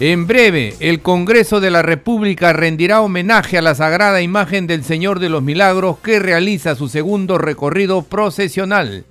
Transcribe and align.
En 0.00 0.28
breve, 0.28 0.76
el 0.78 1.02
Congreso 1.02 1.58
de 1.58 1.72
la 1.72 1.82
República 1.82 2.52
rendirá 2.52 3.00
homenaje 3.00 3.58
a 3.58 3.62
la 3.62 3.74
sagrada 3.74 4.22
imagen 4.22 4.68
del 4.68 4.84
Señor 4.84 5.18
de 5.18 5.28
los 5.28 5.42
Milagros 5.42 5.98
que 5.98 6.20
realiza 6.20 6.76
su 6.76 6.88
segundo 6.88 7.36
recorrido 7.36 8.02
procesional. 8.02 9.06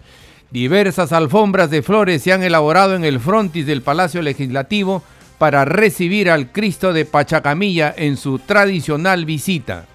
Diversas 0.50 1.12
alfombras 1.12 1.70
de 1.70 1.82
flores 1.82 2.24
se 2.24 2.32
han 2.32 2.42
elaborado 2.42 2.96
en 2.96 3.04
el 3.04 3.20
frontis 3.20 3.66
del 3.66 3.82
Palacio 3.82 4.22
Legislativo 4.22 5.04
para 5.38 5.66
recibir 5.66 6.32
al 6.32 6.54
Cristo 6.54 6.94
de 6.94 7.04
Pachacamilla 7.04 7.94
en 7.98 8.16
su 8.16 8.40
tradicional 8.40 9.26
visita. 9.26 9.88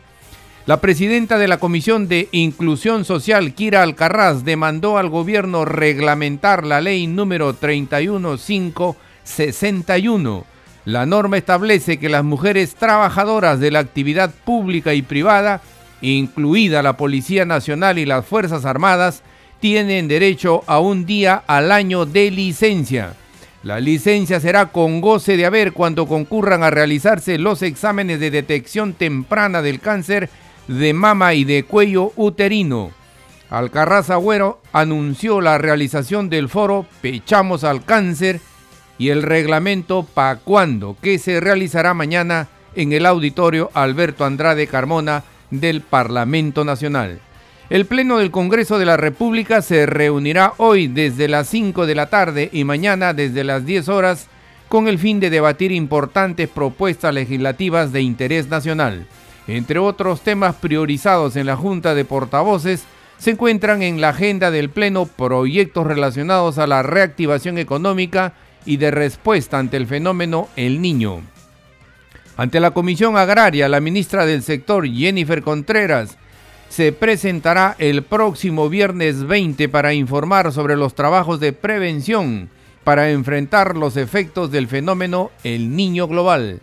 La 0.67 0.83
presidenta 0.83 1.39
de 1.39 1.49
la 1.49 1.57
Comisión 1.57 2.07
de 2.07 2.29
Inclusión 2.33 3.07
Social, 3.07 3.55
Kira 3.55 3.83
Alcarraz, 3.83 4.45
demandó 4.45 4.99
al 4.99 5.09
gobierno 5.09 5.65
reglamentar 5.65 6.67
la 6.67 6.83
ley 6.83 7.07
número 7.07 7.55
31561 7.55 10.52
la 10.85 11.07
norma 11.07 11.37
establece 11.37 11.99
que 11.99 12.09
las 12.09 12.25
mujeres 12.25 12.75
trabajadoras 12.75 13.61
de 13.61 13.71
la 13.71 13.79
actividad 13.79 14.33
pública 14.45 14.95
y 14.95 15.03
privada, 15.03 15.61
incluida 16.01 16.83
la 16.83 16.97
Policía 16.97 17.45
Nacional 17.45 17.99
y 17.99 18.07
las 18.07 18.27
Fuerzas 18.27 18.65
Armadas, 18.65 19.23
tienen 19.61 20.09
derecho 20.09 20.65
a 20.67 20.81
un 20.81 21.07
día 21.07 21.45
al 21.47 21.71
año 21.71 22.05
de 22.05 22.33
licencia. 22.33 23.15
La 23.63 23.79
licencia 23.79 24.41
será 24.41 24.67
con 24.67 25.01
goce 25.01 25.37
de 25.37 25.47
haber 25.47 25.73
cuando 25.73 26.07
concurran 26.09 26.65
a 26.65 26.71
realizarse 26.71 27.39
los 27.39 27.63
exámenes 27.63 28.19
de 28.19 28.33
detección 28.33 28.93
temprana 28.93 29.63
del 29.63 29.79
cáncer 29.79 30.31
de 30.67 30.93
mama 30.93 31.35
y 31.35 31.45
de 31.45 31.63
cuello 31.63 32.13
uterino. 32.17 32.91
Alcarraz 33.51 34.11
Agüero 34.11 34.61
anunció 34.73 35.41
la 35.41 35.59
realización 35.59 36.29
del 36.29 36.49
foro 36.49 36.87
Pechamos 37.03 37.63
al 37.63 37.85
Cáncer 37.85 38.41
y 38.99 39.09
el 39.09 39.23
reglamento 39.23 40.07
para 40.15 40.37
cuándo, 40.37 40.97
que 41.01 41.19
se 41.19 41.41
realizará 41.41 41.95
mañana 41.95 42.49
en 42.75 42.93
el 42.93 43.07
auditorio 43.07 43.71
Alberto 43.75 44.25
Andrade 44.25 44.67
Carmona 44.67 45.25
del 45.51 45.81
Parlamento 45.81 46.65
Nacional. 46.65 47.21
El 47.71 47.87
Pleno 47.87 48.19
del 48.19 48.31
Congreso 48.31 48.79
de 48.79 48.85
la 48.85 48.97
República 48.97 49.63
se 49.63 49.87
reunirá 49.87 50.53
hoy 50.59 50.89
desde 50.89 51.29
las 51.29 51.49
5 51.49 51.87
de 51.87 51.95
la 51.95 52.11
tarde 52.11 52.51
y 52.53 52.65
mañana 52.65 53.15
desde 53.15 53.45
las 53.45 53.65
10 53.65 53.89
horas 53.89 54.29
con 54.69 54.89
el 54.89 54.99
fin 54.99 55.21
de 55.21 55.31
debatir 55.31 55.73
importantes 55.73 56.49
propuestas 56.49 57.15
legislativas 57.15 57.93
de 57.93 58.03
interés 58.03 58.49
nacional. 58.49 59.07
Entre 59.47 59.79
otros 59.79 60.21
temas 60.21 60.55
priorizados 60.57 61.37
en 61.37 61.47
la 61.47 61.57
Junta 61.57 61.95
de 61.95 62.05
Portavoces, 62.05 62.85
se 63.19 63.31
encuentran 63.31 63.83
en 63.83 64.01
la 64.01 64.11
agenda 64.11 64.51
del 64.51 64.71
Pleno 64.71 65.07
proyectos 65.07 65.87
relacionados 65.87 66.59
a 66.59 66.67
la 66.67 66.83
reactivación 66.83 67.59
económica 67.59 68.35
y 68.65 68.77
de 68.77 68.91
respuesta 68.91 69.59
ante 69.59 69.77
el 69.77 69.87
fenómeno 69.87 70.49
El 70.57 70.81
Niño. 70.81 71.21
Ante 72.37 72.61
la 72.61 72.71
Comisión 72.71 73.17
Agraria, 73.17 73.69
la 73.69 73.81
ministra 73.81 74.25
del 74.25 74.43
sector, 74.43 74.89
Jennifer 74.89 75.43
Contreras, 75.43 76.17
se 76.69 76.93
presentará 76.93 77.77
el 77.79 78.03
próximo 78.03 78.69
viernes 78.71 79.25
20 79.25 79.69
para 79.69 79.93
informar 79.93 80.53
sobre 80.53 80.77
los 80.77 80.95
trabajos 80.95 81.39
de 81.41 81.53
prevención 81.53 82.49
para 82.85 83.11
enfrentar 83.11 83.77
los 83.77 83.97
efectos 83.97 84.51
del 84.51 84.69
fenómeno 84.69 85.31
El 85.45 85.77
Niño 85.77 86.09
Global. 86.09 86.61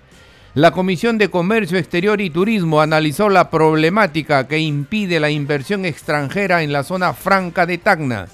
La 0.56 0.72
Comisión 0.72 1.20
de 1.20 1.30
Comercio 1.30 1.78
Exterior 1.78 2.20
y 2.22 2.32
Turismo 2.32 2.82
analizó 2.82 3.30
la 3.30 3.52
problemática 3.52 4.48
que 4.48 4.58
impide 4.58 5.20
la 5.20 5.30
inversión 5.30 5.86
extranjera 5.86 6.64
en 6.64 6.74
la 6.74 6.84
zona 6.84 7.14
franca 7.14 7.68
de 7.68 7.78
Tacna 7.78 8.28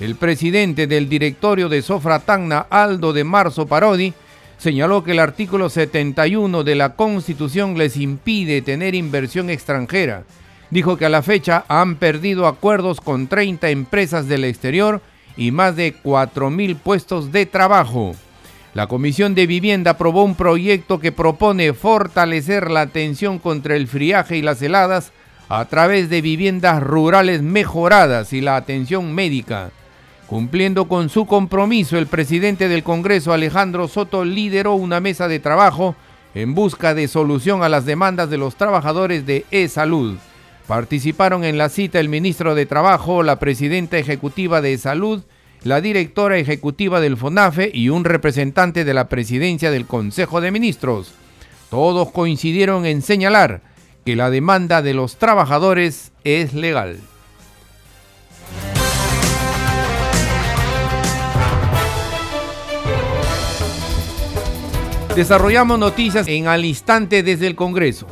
el 0.00 0.16
presidente 0.16 0.86
del 0.86 1.08
directorio 1.08 1.68
de 1.68 1.82
Sofra 1.82 2.18
Tacna, 2.18 2.66
Aldo 2.68 3.12
de 3.12 3.24
Marzo 3.24 3.66
Parodi, 3.66 4.12
señaló 4.58 5.04
que 5.04 5.12
el 5.12 5.20
artículo 5.20 5.68
71 5.68 6.64
de 6.64 6.74
la 6.74 6.94
Constitución 6.96 7.78
les 7.78 7.96
impide 7.96 8.62
tener 8.62 8.94
inversión 8.94 9.50
extranjera. 9.50 10.24
Dijo 10.70 10.96
que 10.96 11.06
a 11.06 11.10
la 11.10 11.22
fecha 11.22 11.64
han 11.68 11.96
perdido 11.96 12.46
acuerdos 12.46 13.00
con 13.00 13.28
30 13.28 13.70
empresas 13.70 14.26
del 14.26 14.44
exterior 14.44 15.00
y 15.36 15.50
más 15.50 15.76
de 15.76 15.94
4.000 16.02 16.76
puestos 16.78 17.30
de 17.30 17.46
trabajo. 17.46 18.14
La 18.72 18.88
Comisión 18.88 19.36
de 19.36 19.46
Vivienda 19.46 19.92
aprobó 19.92 20.24
un 20.24 20.34
proyecto 20.34 20.98
que 20.98 21.12
propone 21.12 21.72
fortalecer 21.74 22.70
la 22.70 22.80
atención 22.80 23.38
contra 23.38 23.76
el 23.76 23.86
friaje 23.86 24.36
y 24.36 24.42
las 24.42 24.60
heladas 24.62 25.12
a 25.48 25.64
través 25.66 26.10
de 26.10 26.20
viviendas 26.20 26.82
rurales 26.82 27.42
mejoradas 27.42 28.32
y 28.32 28.40
la 28.40 28.56
atención 28.56 29.14
médica. 29.14 29.70
Cumpliendo 30.34 30.88
con 30.88 31.10
su 31.10 31.26
compromiso, 31.26 31.96
el 31.96 32.08
presidente 32.08 32.66
del 32.66 32.82
Congreso, 32.82 33.32
Alejandro 33.32 33.86
Soto, 33.86 34.24
lideró 34.24 34.74
una 34.74 34.98
mesa 34.98 35.28
de 35.28 35.38
trabajo 35.38 35.94
en 36.34 36.56
busca 36.56 36.92
de 36.92 37.06
solución 37.06 37.62
a 37.62 37.68
las 37.68 37.86
demandas 37.86 38.30
de 38.30 38.36
los 38.36 38.56
trabajadores 38.56 39.26
de 39.26 39.44
e-salud. 39.52 40.16
Participaron 40.66 41.44
en 41.44 41.56
la 41.56 41.68
cita 41.68 42.00
el 42.00 42.08
ministro 42.08 42.56
de 42.56 42.66
Trabajo, 42.66 43.22
la 43.22 43.38
presidenta 43.38 43.96
ejecutiva 43.96 44.60
de 44.60 44.76
Salud, 44.76 45.22
la 45.62 45.80
directora 45.80 46.36
ejecutiva 46.36 47.00
del 47.00 47.16
FONAFE 47.16 47.70
y 47.72 47.90
un 47.90 48.02
representante 48.02 48.84
de 48.84 48.92
la 48.92 49.08
presidencia 49.08 49.70
del 49.70 49.86
Consejo 49.86 50.40
de 50.40 50.50
Ministros. 50.50 51.14
Todos 51.70 52.10
coincidieron 52.10 52.86
en 52.86 53.02
señalar 53.02 53.62
que 54.04 54.16
la 54.16 54.30
demanda 54.30 54.82
de 54.82 54.94
los 54.94 55.14
trabajadores 55.14 56.10
es 56.24 56.54
legal. 56.54 56.98
Desarrollamos 65.14 65.78
noticias 65.78 66.26
en 66.26 66.48
al 66.48 66.64
instante 66.64 67.22
desde 67.22 67.46
el 67.46 67.54
Congreso. 67.54 68.08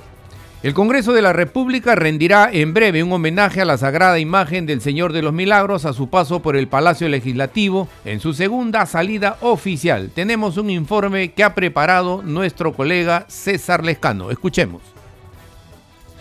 El 0.63 0.73
Congreso 0.73 1.13
de 1.13 1.21
la 1.21 1.33
República 1.33 1.97
rendirá 1.97 2.49
en 2.53 2.73
breve 2.73 3.03
un 3.03 3.13
homenaje 3.13 3.61
a 3.61 3.65
la 3.65 3.77
sagrada 3.77 4.21
imagen 4.21 4.67
del 4.67 4.81
Señor 4.81 5.13
de 5.13 5.21
los 5.21 5.33
Milagros 5.33 5.85
a 5.85 5.95
su 5.95 6.09
paso 6.09 6.41
por 6.41 6.55
el 6.55 6.69
Palacio 6.69 7.09
Legislativo 7.09 7.89
en 8.05 8.21
su 8.21 8.35
segunda 8.35 8.87
salida 8.87 9.37
oficial. 9.41 10.13
Tenemos 10.15 10.57
un 10.59 10.71
informe 10.71 11.33
que 11.33 11.43
ha 11.43 11.57
preparado 11.57 12.23
nuestro 12.23 12.73
colega 12.73 13.27
César 13.29 13.85
Lescano. 13.85 14.31
Escuchemos. 14.31 14.83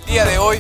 El 0.08 0.14
día 0.14 0.26
de 0.26 0.40
hoy 0.40 0.58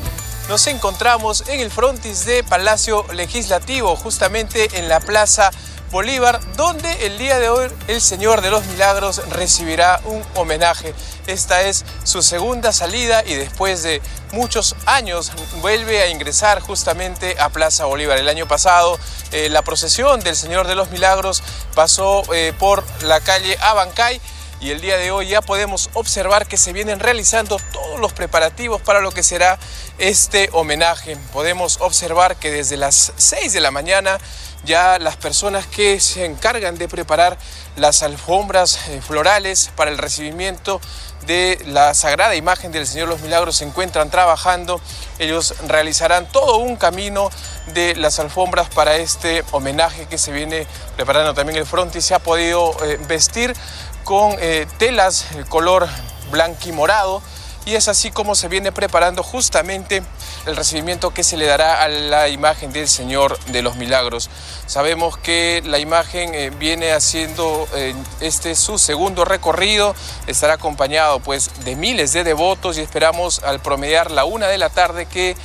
nos 0.49 0.67
encontramos 0.67 1.49
en 1.49 1.61
el 1.61 1.71
frontis 1.71 2.27
de 2.27 2.43
Palacio 2.43 3.05
Legislativo, 3.15 3.95
justamente 3.95 4.69
en 4.73 4.87
la 4.87 4.99
Plaza 4.99 5.49
Bolívar, 5.91 6.39
donde 6.55 7.05
el 7.05 7.17
día 7.17 7.37
de 7.37 7.49
hoy 7.49 7.69
el 7.89 8.01
Señor 8.01 8.41
de 8.41 8.49
los 8.49 8.65
Milagros 8.67 9.21
recibirá 9.29 9.99
un 10.05 10.23
homenaje. 10.35 10.95
Esta 11.27 11.63
es 11.63 11.83
su 12.03 12.21
segunda 12.21 12.71
salida 12.71 13.23
y 13.25 13.35
después 13.35 13.83
de 13.83 14.01
muchos 14.31 14.75
años 14.85 15.33
vuelve 15.61 16.01
a 16.01 16.07
ingresar 16.07 16.61
justamente 16.61 17.35
a 17.39 17.49
Plaza 17.49 17.85
Bolívar. 17.85 18.17
El 18.17 18.29
año 18.29 18.47
pasado 18.47 18.97
eh, 19.33 19.49
la 19.49 19.63
procesión 19.63 20.21
del 20.21 20.37
Señor 20.37 20.67
de 20.67 20.75
los 20.75 20.91
Milagros 20.91 21.43
pasó 21.75 22.23
eh, 22.33 22.53
por 22.57 22.83
la 23.03 23.19
calle 23.19 23.57
Abancay 23.61 24.21
y 24.61 24.69
el 24.69 24.79
día 24.79 24.97
de 24.97 25.09
hoy 25.09 25.27
ya 25.27 25.41
podemos 25.41 25.89
observar 25.93 26.45
que 26.45 26.55
se 26.55 26.71
vienen 26.71 26.99
realizando 26.99 27.59
todos 27.73 27.99
los 27.99 28.13
preparativos 28.13 28.79
para 28.81 29.01
lo 29.01 29.11
que 29.11 29.23
será 29.23 29.57
este 29.97 30.49
homenaje. 30.53 31.17
Podemos 31.33 31.79
observar 31.81 32.35
que 32.35 32.51
desde 32.51 32.77
las 32.77 33.11
6 33.17 33.53
de 33.53 33.59
la 33.59 33.71
mañana 33.71 34.19
ya 34.63 34.99
las 34.99 35.17
personas 35.17 35.65
que 35.65 35.99
se 35.99 36.25
encargan 36.25 36.77
de 36.77 36.87
preparar 36.87 37.39
las 37.75 38.03
alfombras 38.03 38.89
eh, 38.89 39.01
florales 39.01 39.71
para 39.75 39.89
el 39.89 39.97
recibimiento 39.97 40.79
de 41.25 41.59
la 41.67 41.93
sagrada 41.93 42.35
imagen 42.35 42.71
del 42.71 42.87
Señor 42.87 43.07
los 43.07 43.21
Milagros 43.21 43.57
se 43.57 43.65
encuentran 43.65 44.09
trabajando. 44.09 44.81
Ellos 45.19 45.55
realizarán 45.67 46.27
todo 46.27 46.57
un 46.57 46.75
camino 46.75 47.29
de 47.73 47.95
las 47.95 48.19
alfombras 48.19 48.69
para 48.69 48.97
este 48.97 49.43
homenaje 49.51 50.07
que 50.07 50.17
se 50.17 50.31
viene 50.31 50.67
preparando 50.95 51.33
también 51.33 51.57
el 51.57 51.65
frontis. 51.65 52.05
Se 52.05 52.13
ha 52.13 52.19
podido 52.19 52.75
eh, 52.83 52.99
vestir 53.07 53.55
con 54.03 54.35
eh, 54.39 54.67
telas 54.77 55.27
color 55.49 55.87
blanco 56.31 56.67
y 56.67 56.71
morado 56.71 57.21
y 57.65 57.75
es 57.75 57.87
así 57.87 58.11
como 58.11 58.35
se 58.35 58.47
viene 58.47 58.71
preparando 58.71 59.21
justamente 59.21 60.01
el 60.47 60.55
recibimiento 60.55 61.13
que 61.13 61.23
se 61.23 61.37
le 61.37 61.45
dará 61.45 61.83
a 61.83 61.87
la 61.87 62.27
imagen 62.27 62.73
del 62.73 62.87
Señor 62.87 63.37
de 63.45 63.61
los 63.61 63.75
Milagros. 63.75 64.29
Sabemos 64.65 65.17
que 65.17 65.61
la 65.65 65.77
imagen 65.77 66.33
eh, 66.33 66.49
viene 66.49 66.91
haciendo 66.91 67.67
eh, 67.75 67.93
este 68.19 68.55
su 68.55 68.79
segundo 68.79 69.25
recorrido, 69.25 69.93
estará 70.25 70.53
acompañado 70.53 71.19
pues 71.19 71.63
de 71.63 71.75
miles 71.75 72.13
de 72.13 72.23
devotos 72.23 72.77
y 72.77 72.81
esperamos 72.81 73.43
al 73.43 73.59
promediar 73.59 74.09
la 74.09 74.25
una 74.25 74.47
de 74.47 74.57
la 74.57 74.69
tarde 74.69 75.05
que 75.05 75.35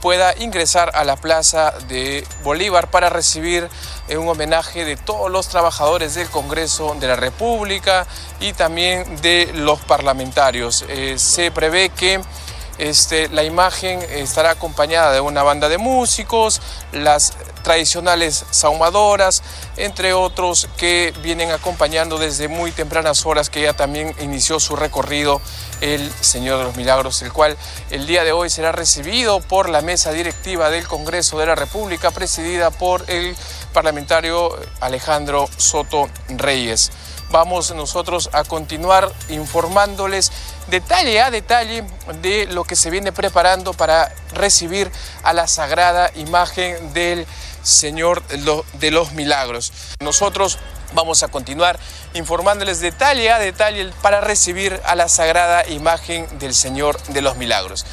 pueda 0.00 0.34
ingresar 0.38 0.92
a 0.94 1.04
la 1.04 1.16
plaza 1.16 1.72
de 1.88 2.26
Bolívar 2.42 2.90
para 2.90 3.10
recibir 3.10 3.68
eh, 4.08 4.16
un 4.16 4.28
homenaje 4.28 4.84
de 4.84 4.96
todos 4.96 5.30
los 5.30 5.48
trabajadores 5.48 6.14
del 6.14 6.28
Congreso 6.30 6.96
de 6.98 7.08
la 7.08 7.16
República 7.16 8.06
y 8.40 8.52
también 8.52 9.20
de 9.20 9.50
los 9.54 9.80
parlamentarios. 9.80 10.84
Eh, 10.88 11.18
se 11.18 11.50
prevé 11.50 11.90
que 11.90 12.20
este, 12.78 13.28
la 13.28 13.42
imagen 13.42 14.02
estará 14.02 14.50
acompañada 14.50 15.12
de 15.12 15.20
una 15.20 15.42
banda 15.42 15.68
de 15.68 15.78
músicos, 15.78 16.60
las 16.92 17.32
tradicionales 17.66 18.44
saumadoras, 18.52 19.42
entre 19.76 20.12
otros 20.14 20.68
que 20.76 21.12
vienen 21.20 21.50
acompañando 21.50 22.16
desde 22.16 22.46
muy 22.46 22.70
tempranas 22.70 23.26
horas, 23.26 23.50
que 23.50 23.60
ya 23.60 23.72
también 23.72 24.14
inició 24.20 24.60
su 24.60 24.76
recorrido 24.76 25.40
el 25.80 26.12
Señor 26.20 26.58
de 26.58 26.64
los 26.66 26.76
Milagros, 26.76 27.22
el 27.22 27.32
cual 27.32 27.56
el 27.90 28.06
día 28.06 28.22
de 28.22 28.30
hoy 28.30 28.50
será 28.50 28.70
recibido 28.70 29.40
por 29.40 29.68
la 29.68 29.80
mesa 29.80 30.12
directiva 30.12 30.70
del 30.70 30.86
Congreso 30.86 31.40
de 31.40 31.46
la 31.46 31.56
República, 31.56 32.12
presidida 32.12 32.70
por 32.70 33.02
el 33.10 33.34
parlamentario 33.72 34.56
Alejandro 34.78 35.48
Soto 35.56 36.08
Reyes. 36.28 36.92
Vamos 37.30 37.74
nosotros 37.74 38.30
a 38.32 38.44
continuar 38.44 39.12
informándoles 39.28 40.30
detalle 40.68 41.20
a 41.20 41.30
detalle 41.30 41.84
de 42.22 42.46
lo 42.46 42.62
que 42.62 42.76
se 42.76 42.90
viene 42.90 43.10
preparando 43.10 43.72
para 43.72 44.12
recibir 44.32 44.90
a 45.24 45.32
la 45.32 45.48
sagrada 45.48 46.10
imagen 46.14 46.92
del 46.92 47.26
Señor 47.66 48.22
de 48.26 48.90
los 48.90 49.12
Milagros. 49.12 49.72
Nosotros 50.00 50.58
vamos 50.94 51.22
a 51.22 51.28
continuar 51.28 51.78
informándoles 52.14 52.80
detalle 52.80 53.30
a 53.30 53.38
detalle 53.38 53.90
para 54.02 54.20
recibir 54.20 54.80
a 54.84 54.94
la 54.94 55.08
sagrada 55.08 55.68
imagen 55.68 56.26
del 56.38 56.54
Señor 56.54 57.00
de 57.08 57.22
los 57.22 57.36
Milagros. 57.36 57.84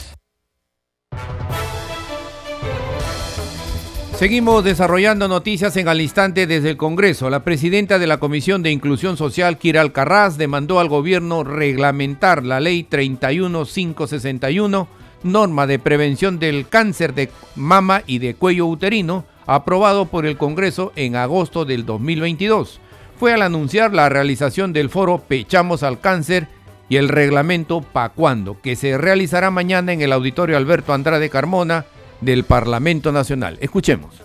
Seguimos 4.15 4.63
desarrollando 4.63 5.27
noticias 5.27 5.75
en 5.75 5.87
al 5.87 5.99
instante 5.99 6.45
desde 6.45 6.69
el 6.69 6.77
Congreso. 6.77 7.31
La 7.31 7.43
presidenta 7.43 7.97
de 7.97 8.05
la 8.05 8.19
Comisión 8.19 8.61
de 8.61 8.71
Inclusión 8.71 9.17
Social, 9.17 9.57
Kira 9.57 9.81
Alcarraz, 9.81 10.37
demandó 10.37 10.79
al 10.79 10.87
gobierno 10.87 11.43
reglamentar 11.43 12.43
la 12.43 12.59
ley 12.59 12.83
31561, 12.83 14.87
norma 15.23 15.67
de 15.67 15.79
prevención 15.79 16.37
del 16.37 16.69
cáncer 16.69 17.15
de 17.15 17.31
mama 17.55 18.03
y 18.05 18.19
de 18.19 18.35
cuello 18.35 18.67
uterino, 18.67 19.25
aprobado 19.45 20.05
por 20.05 20.25
el 20.25 20.37
Congreso 20.37 20.91
en 20.95 21.15
agosto 21.15 21.65
del 21.65 21.85
2022. 21.85 22.79
Fue 23.19 23.33
al 23.33 23.41
anunciar 23.41 23.93
la 23.93 24.09
realización 24.09 24.73
del 24.73 24.89
foro 24.89 25.19
Pechamos 25.19 25.83
al 25.83 25.99
Cáncer 25.99 26.47
y 26.89 26.97
el 26.97 27.09
reglamento 27.09 27.81
Pa' 27.81 28.09
Cuando, 28.09 28.59
que 28.61 28.75
se 28.75 28.97
realizará 28.97 29.51
mañana 29.51 29.93
en 29.93 30.01
el 30.01 30.11
Auditorio 30.11 30.57
Alberto 30.57 30.93
Andrade 30.93 31.29
Carmona 31.29 31.85
del 32.21 32.43
Parlamento 32.43 33.11
Nacional. 33.11 33.57
Escuchemos. 33.61 34.21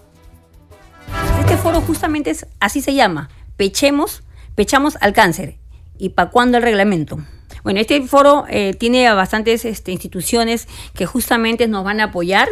Este 1.40 1.56
foro 1.56 1.80
justamente 1.80 2.30
es, 2.30 2.46
así 2.60 2.82
se 2.82 2.94
llama, 2.94 3.30
Pechemos, 3.56 4.22
Pechamos 4.54 4.96
al 5.00 5.12
Cáncer. 5.12 5.56
¿Y 5.98 6.10
para 6.10 6.30
cuándo 6.30 6.58
el 6.58 6.62
reglamento? 6.62 7.18
Bueno, 7.68 7.82
este 7.82 8.00
foro 8.00 8.46
eh, 8.48 8.72
tiene 8.72 9.08
a 9.08 9.14
bastantes 9.14 9.66
este, 9.66 9.92
instituciones 9.92 10.66
que 10.94 11.04
justamente 11.04 11.68
nos 11.68 11.84
van 11.84 12.00
a 12.00 12.04
apoyar. 12.04 12.48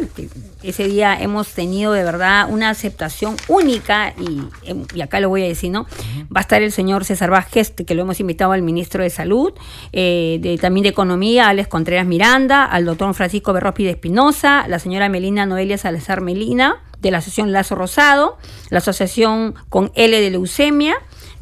Ese 0.63 0.87
día 0.89 1.17
hemos 1.19 1.49
tenido 1.55 1.93
de 1.93 2.05
verdad 2.05 2.49
una 2.51 2.69
aceptación 2.69 3.35
única 3.49 4.11
em, 4.11 4.85
y, 4.95 5.01
acá 5.01 5.21
lo 5.21 5.31
voy 5.31 5.43
a 5.43 5.47
decir, 5.47 5.71
¿no? 5.71 5.87
Va 6.25 6.41
a 6.41 6.43
estar 6.43 6.61
el 6.61 6.71
señor 6.71 7.07
César 7.07 7.31
Vázquez, 7.31 7.71
que 7.71 7.95
lo 7.95 8.03
hemos 8.03 8.21
invitado 8.21 8.53
al 8.53 8.61
ministro 8.61 9.03
de 9.03 9.09
Salud, 9.09 9.55
eh, 9.95 10.39
de, 10.43 10.59
también 10.59 10.83
de 10.83 10.91
Economía, 10.91 11.49
Alex 11.49 11.69
Contreras 11.69 12.05
Miranda, 12.05 12.67
al 12.67 12.85
doctor 12.85 13.15
Francisco 13.15 13.55
Berrospi 13.55 13.85
de 13.85 13.93
Espinosa, 13.93 14.69
la 14.69 14.79
señora 14.79 15.09
Melina 15.09 15.47
Noelia 15.47 15.79
Salazar 15.79 16.21
Melina, 16.21 16.83
de 17.01 17.11
la 17.11 17.19
Asociación 17.19 17.53
Lazo 17.53 17.75
Rosado, 17.75 18.37
la 18.69 18.79
Asociación 18.79 19.55
con 19.71 19.93
L 19.95 20.21
de 20.21 20.31
Leucemia, 20.31 20.95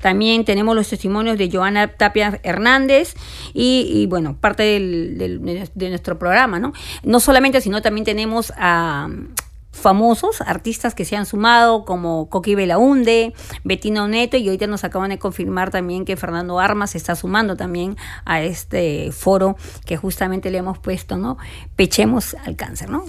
también 0.04 0.44
tenemos 0.44 0.76
los 0.76 0.86
testimonios 0.86 1.38
de 1.38 1.50
Joana 1.50 1.88
Tapia 1.88 2.38
Hernández 2.42 3.14
y, 3.54 4.04
bueno, 4.10 4.36
parte 4.38 4.62
de 4.62 5.88
nuestro 5.88 6.18
programa, 6.18 6.58
¿no? 6.58 6.74
No 7.04 7.20
solamente, 7.20 7.62
sino 7.62 7.80
también 7.80 8.04
tenemos 8.04 8.52
a 8.58 9.08
famosos 9.72 10.42
artistas 10.42 10.94
que 10.94 11.06
se 11.06 11.16
han 11.16 11.24
sumado 11.24 11.86
como 11.86 12.28
Coqui 12.28 12.54
Belaunde, 12.54 13.32
Bettina 13.64 14.06
Neto 14.06 14.36
y 14.36 14.46
ahorita 14.46 14.66
nos 14.66 14.84
acaban 14.84 15.08
de 15.08 15.18
confirmar 15.18 15.70
también 15.70 16.04
que 16.04 16.18
Fernando 16.18 16.60
Armas 16.60 16.90
se 16.90 16.98
está 16.98 17.16
sumando 17.16 17.56
también 17.56 17.96
a 18.26 18.42
este 18.42 19.10
foro 19.10 19.56
que 19.86 19.96
justamente 19.96 20.50
le 20.50 20.58
hemos 20.58 20.78
puesto, 20.78 21.16
¿no? 21.16 21.38
Pechemos 21.76 22.36
al 22.44 22.56
cáncer, 22.56 22.90
¿no? 22.90 23.06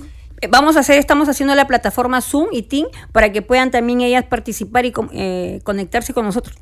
Vamos 0.49 0.77
a 0.77 0.79
hacer, 0.79 0.97
estamos 0.97 1.27
haciendo 1.27 1.55
la 1.55 1.67
plataforma 1.67 2.21
Zoom 2.21 2.47
y 2.53 2.61
Team 2.61 2.87
para 3.11 3.33
que 3.33 3.41
puedan 3.41 3.69
también 3.69 3.99
ellas 3.99 4.23
participar 4.23 4.85
y 4.85 4.93
eh, 5.11 5.59
conectarse 5.65 6.13
con 6.13 6.23
nosotros 6.23 6.55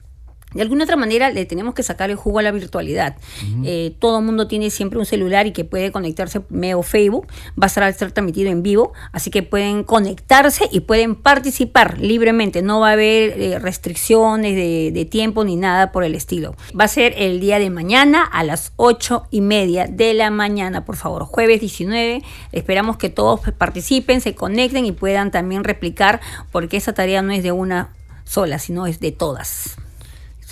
de 0.53 0.61
alguna 0.61 0.83
otra 0.83 0.95
manera 0.95 1.29
le 1.29 1.45
tenemos 1.45 1.73
que 1.73 1.83
sacar 1.83 2.09
el 2.09 2.15
jugo 2.15 2.39
a 2.39 2.41
la 2.41 2.51
virtualidad. 2.51 3.15
Eh, 3.63 3.95
todo 3.99 4.19
el 4.19 4.25
mundo 4.25 4.47
tiene 4.47 4.69
siempre 4.69 4.99
un 4.99 5.05
celular 5.05 5.47
y 5.47 5.51
que 5.51 5.65
puede 5.65 5.91
conectarse 5.91 6.41
medio 6.49 6.81
Facebook, 6.83 7.27
va 7.51 7.65
a 7.65 7.67
estar, 7.67 7.83
estar 7.89 8.11
transmitido 8.11 8.51
en 8.51 8.63
vivo, 8.63 8.93
así 9.11 9.29
que 9.29 9.43
pueden 9.43 9.83
conectarse 9.83 10.67
y 10.71 10.81
pueden 10.81 11.15
participar 11.15 11.99
libremente, 11.99 12.61
no 12.61 12.79
va 12.79 12.89
a 12.89 12.91
haber 12.93 13.39
eh, 13.39 13.59
restricciones 13.59 14.55
de, 14.55 14.91
de, 14.93 15.05
tiempo 15.05 15.43
ni 15.43 15.55
nada 15.55 15.91
por 15.91 16.03
el 16.03 16.15
estilo. 16.15 16.55
Va 16.79 16.85
a 16.85 16.87
ser 16.87 17.13
el 17.17 17.39
día 17.39 17.59
de 17.59 17.69
mañana 17.69 18.23
a 18.23 18.43
las 18.43 18.73
ocho 18.75 19.27
y 19.31 19.41
media 19.41 19.87
de 19.87 20.13
la 20.13 20.29
mañana, 20.29 20.85
por 20.85 20.95
favor, 20.95 21.25
jueves 21.25 21.59
19, 21.59 22.23
esperamos 22.51 22.97
que 22.97 23.09
todos 23.09 23.41
participen, 23.57 24.21
se 24.21 24.35
conecten 24.35 24.85
y 24.85 24.91
puedan 24.91 25.31
también 25.31 25.63
replicar, 25.63 26.21
porque 26.51 26.77
esa 26.77 26.93
tarea 26.93 27.21
no 27.21 27.33
es 27.33 27.43
de 27.43 27.51
una 27.51 27.93
sola, 28.23 28.59
sino 28.59 28.87
es 28.87 28.99
de 28.99 29.11
todas 29.11 29.77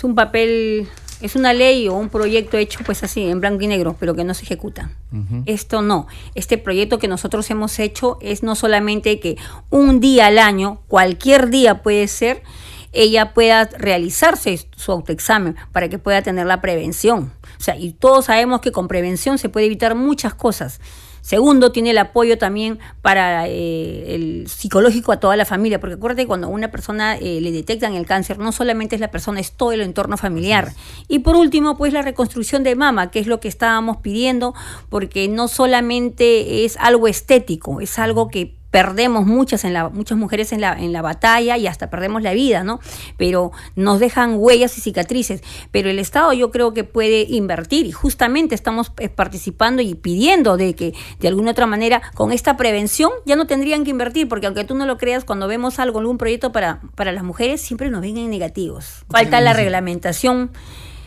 un 0.04 0.14
papel, 0.14 0.88
es 1.20 1.36
una 1.36 1.52
ley 1.52 1.88
o 1.88 1.94
un 1.94 2.08
proyecto 2.08 2.56
hecho 2.56 2.80
pues 2.84 3.02
así, 3.02 3.22
en 3.28 3.40
blanco 3.40 3.62
y 3.62 3.66
negro, 3.66 3.96
pero 3.98 4.14
que 4.14 4.24
no 4.24 4.34
se 4.34 4.44
ejecuta. 4.44 4.90
Esto 5.46 5.82
no. 5.82 6.06
Este 6.34 6.58
proyecto 6.58 6.98
que 6.98 7.08
nosotros 7.08 7.50
hemos 7.50 7.78
hecho 7.78 8.18
es 8.20 8.42
no 8.42 8.54
solamente 8.54 9.20
que 9.20 9.36
un 9.70 10.00
día 10.00 10.26
al 10.26 10.38
año, 10.38 10.80
cualquier 10.88 11.50
día 11.50 11.82
puede 11.82 12.08
ser, 12.08 12.42
ella 12.92 13.32
pueda 13.32 13.64
realizarse 13.64 14.68
su 14.76 14.92
autoexamen 14.92 15.56
para 15.72 15.88
que 15.88 15.98
pueda 15.98 16.22
tener 16.22 16.46
la 16.46 16.60
prevención. 16.60 17.32
O 17.58 17.62
sea, 17.62 17.76
y 17.76 17.92
todos 17.92 18.26
sabemos 18.26 18.60
que 18.60 18.72
con 18.72 18.88
prevención 18.88 19.38
se 19.38 19.48
puede 19.48 19.66
evitar 19.66 19.94
muchas 19.94 20.34
cosas. 20.34 20.80
Segundo, 21.22 21.70
tiene 21.70 21.90
el 21.90 21.98
apoyo 21.98 22.36
también 22.36 22.80
para 23.00 23.46
eh, 23.46 24.16
el 24.16 24.48
psicológico 24.48 25.12
a 25.12 25.20
toda 25.20 25.36
la 25.36 25.44
familia, 25.44 25.78
porque 25.78 25.94
acuérdate, 25.94 26.26
cuando 26.26 26.48
a 26.48 26.50
una 26.50 26.72
persona 26.72 27.16
eh, 27.16 27.40
le 27.40 27.52
detectan 27.52 27.94
el 27.94 28.06
cáncer, 28.06 28.40
no 28.40 28.50
solamente 28.50 28.96
es 28.96 29.00
la 29.00 29.12
persona, 29.12 29.38
es 29.38 29.52
todo 29.52 29.70
el 29.70 29.82
entorno 29.82 30.16
familiar. 30.16 30.72
Y 31.06 31.20
por 31.20 31.36
último, 31.36 31.76
pues 31.76 31.92
la 31.92 32.02
reconstrucción 32.02 32.64
de 32.64 32.74
mama, 32.74 33.12
que 33.12 33.20
es 33.20 33.28
lo 33.28 33.38
que 33.38 33.46
estábamos 33.46 33.98
pidiendo, 33.98 34.52
porque 34.88 35.28
no 35.28 35.46
solamente 35.46 36.64
es 36.64 36.76
algo 36.78 37.06
estético, 37.06 37.80
es 37.80 38.00
algo 38.00 38.26
que 38.26 38.56
perdemos 38.72 39.26
muchas, 39.26 39.64
en 39.64 39.74
la, 39.74 39.90
muchas 39.90 40.18
mujeres 40.18 40.50
en 40.50 40.62
la, 40.62 40.72
en 40.72 40.92
la 40.92 41.02
batalla 41.02 41.58
y 41.58 41.66
hasta 41.66 41.90
perdemos 41.90 42.22
la 42.22 42.32
vida, 42.32 42.64
¿no? 42.64 42.80
Pero 43.18 43.52
nos 43.76 44.00
dejan 44.00 44.36
huellas 44.38 44.76
y 44.78 44.80
cicatrices. 44.80 45.42
Pero 45.70 45.90
el 45.90 45.98
Estado 45.98 46.32
yo 46.32 46.50
creo 46.50 46.72
que 46.72 46.82
puede 46.82 47.26
invertir 47.28 47.86
y 47.86 47.92
justamente 47.92 48.54
estamos 48.54 48.90
eh, 48.98 49.10
participando 49.10 49.82
y 49.82 49.94
pidiendo 49.94 50.56
de 50.56 50.74
que 50.74 50.94
de 51.20 51.28
alguna 51.28 51.50
otra 51.50 51.66
manera 51.66 52.00
con 52.14 52.32
esta 52.32 52.56
prevención 52.56 53.10
ya 53.26 53.36
no 53.36 53.46
tendrían 53.46 53.84
que 53.84 53.90
invertir, 53.90 54.26
porque 54.26 54.46
aunque 54.46 54.64
tú 54.64 54.74
no 54.74 54.86
lo 54.86 54.96
creas, 54.96 55.24
cuando 55.24 55.46
vemos 55.46 55.78
algo, 55.78 55.98
algún 55.98 56.16
proyecto 56.16 56.50
para, 56.50 56.80
para 56.94 57.12
las 57.12 57.24
mujeres, 57.24 57.60
siempre 57.60 57.90
nos 57.90 58.00
ven 58.00 58.16
en 58.16 58.30
negativos. 58.30 59.04
Falta 59.10 59.42
la 59.42 59.52
reglamentación 59.52 60.50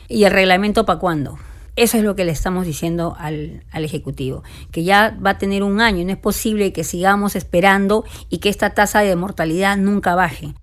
y 0.08 0.26
el 0.26 0.32
reglamento 0.32 0.86
para 0.86 1.00
cuándo. 1.00 1.40
Eso 1.76 1.98
es 1.98 2.04
lo 2.04 2.16
que 2.16 2.24
le 2.24 2.32
estamos 2.32 2.66
diciendo 2.66 3.16
al, 3.20 3.64
Ejecutivo, 3.74 4.44
que 4.72 4.84
ya 4.84 5.18
va 5.24 5.32
a 5.32 5.38
tener 5.38 5.62
un 5.62 5.82
año, 5.82 6.06
no 6.06 6.12
es 6.12 6.18
posible 6.18 6.72
que 6.72 6.86
sigamos 6.86 7.36
esperando 7.36 8.06
y 8.30 8.38
que 8.38 8.50
esta 8.50 8.74
tasa 8.74 9.02
de 9.02 9.16
mortalidad 9.16 9.76
nunca 9.78 10.16
baje. 10.16 10.54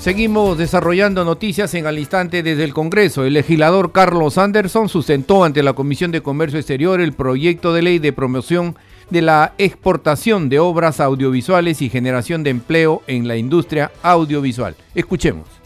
Seguimos 0.00 0.58
desarrollando 0.58 1.24
noticias 1.24 1.74
en 1.74 1.86
al 1.86 1.98
instante 1.98 2.42
desde 2.42 2.64
el 2.64 2.72
Congreso. 2.72 3.24
El 3.24 3.34
legislador 3.34 3.92
Carlos 3.92 4.38
Anderson 4.38 4.88
sustentó 4.88 5.44
ante 5.44 5.62
la 5.62 5.74
Comisión 5.74 6.10
de 6.10 6.22
Comercio 6.22 6.58
Exterior 6.58 7.00
el 7.00 7.12
proyecto 7.12 7.74
de 7.74 7.82
ley 7.82 7.98
de 7.98 8.12
promoción 8.12 8.76
de 9.10 9.22
la 9.22 9.52
exportación 9.58 10.48
de 10.48 10.58
obras 10.58 11.00
audiovisuales 11.00 11.82
y 11.82 11.90
generación 11.90 12.42
de 12.42 12.50
empleo 12.50 13.02
en 13.06 13.28
la 13.28 13.36
industria 13.36 13.92
audiovisual. 14.02 14.74
Escuchemos. 14.94 15.59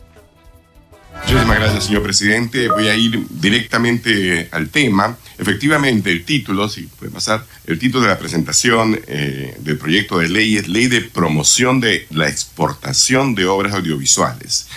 Muchísimas 1.26 1.58
gracias, 1.58 1.84
señor 1.84 2.02
presidente. 2.02 2.68
Voy 2.68 2.88
a 2.88 2.94
ir 2.94 3.26
directamente 3.30 4.46
al 4.52 4.68
tema. 4.68 5.16
Efectivamente, 5.38 6.12
el 6.12 6.22
título, 6.22 6.68
si 6.68 6.82
puede 6.82 7.10
pasar, 7.10 7.46
el 7.66 7.78
título 7.78 8.02
de 8.04 8.10
la 8.10 8.18
presentación 8.18 9.00
eh, 9.06 9.56
del 9.58 9.78
proyecto 9.78 10.18
de 10.18 10.28
ley 10.28 10.58
es 10.58 10.68
Ley 10.68 10.86
de 10.86 11.00
Promoción 11.00 11.80
de 11.80 12.06
la 12.10 12.28
Exportación 12.28 13.34
de 13.34 13.46
Obras 13.46 13.72
Audiovisuales 13.72 14.68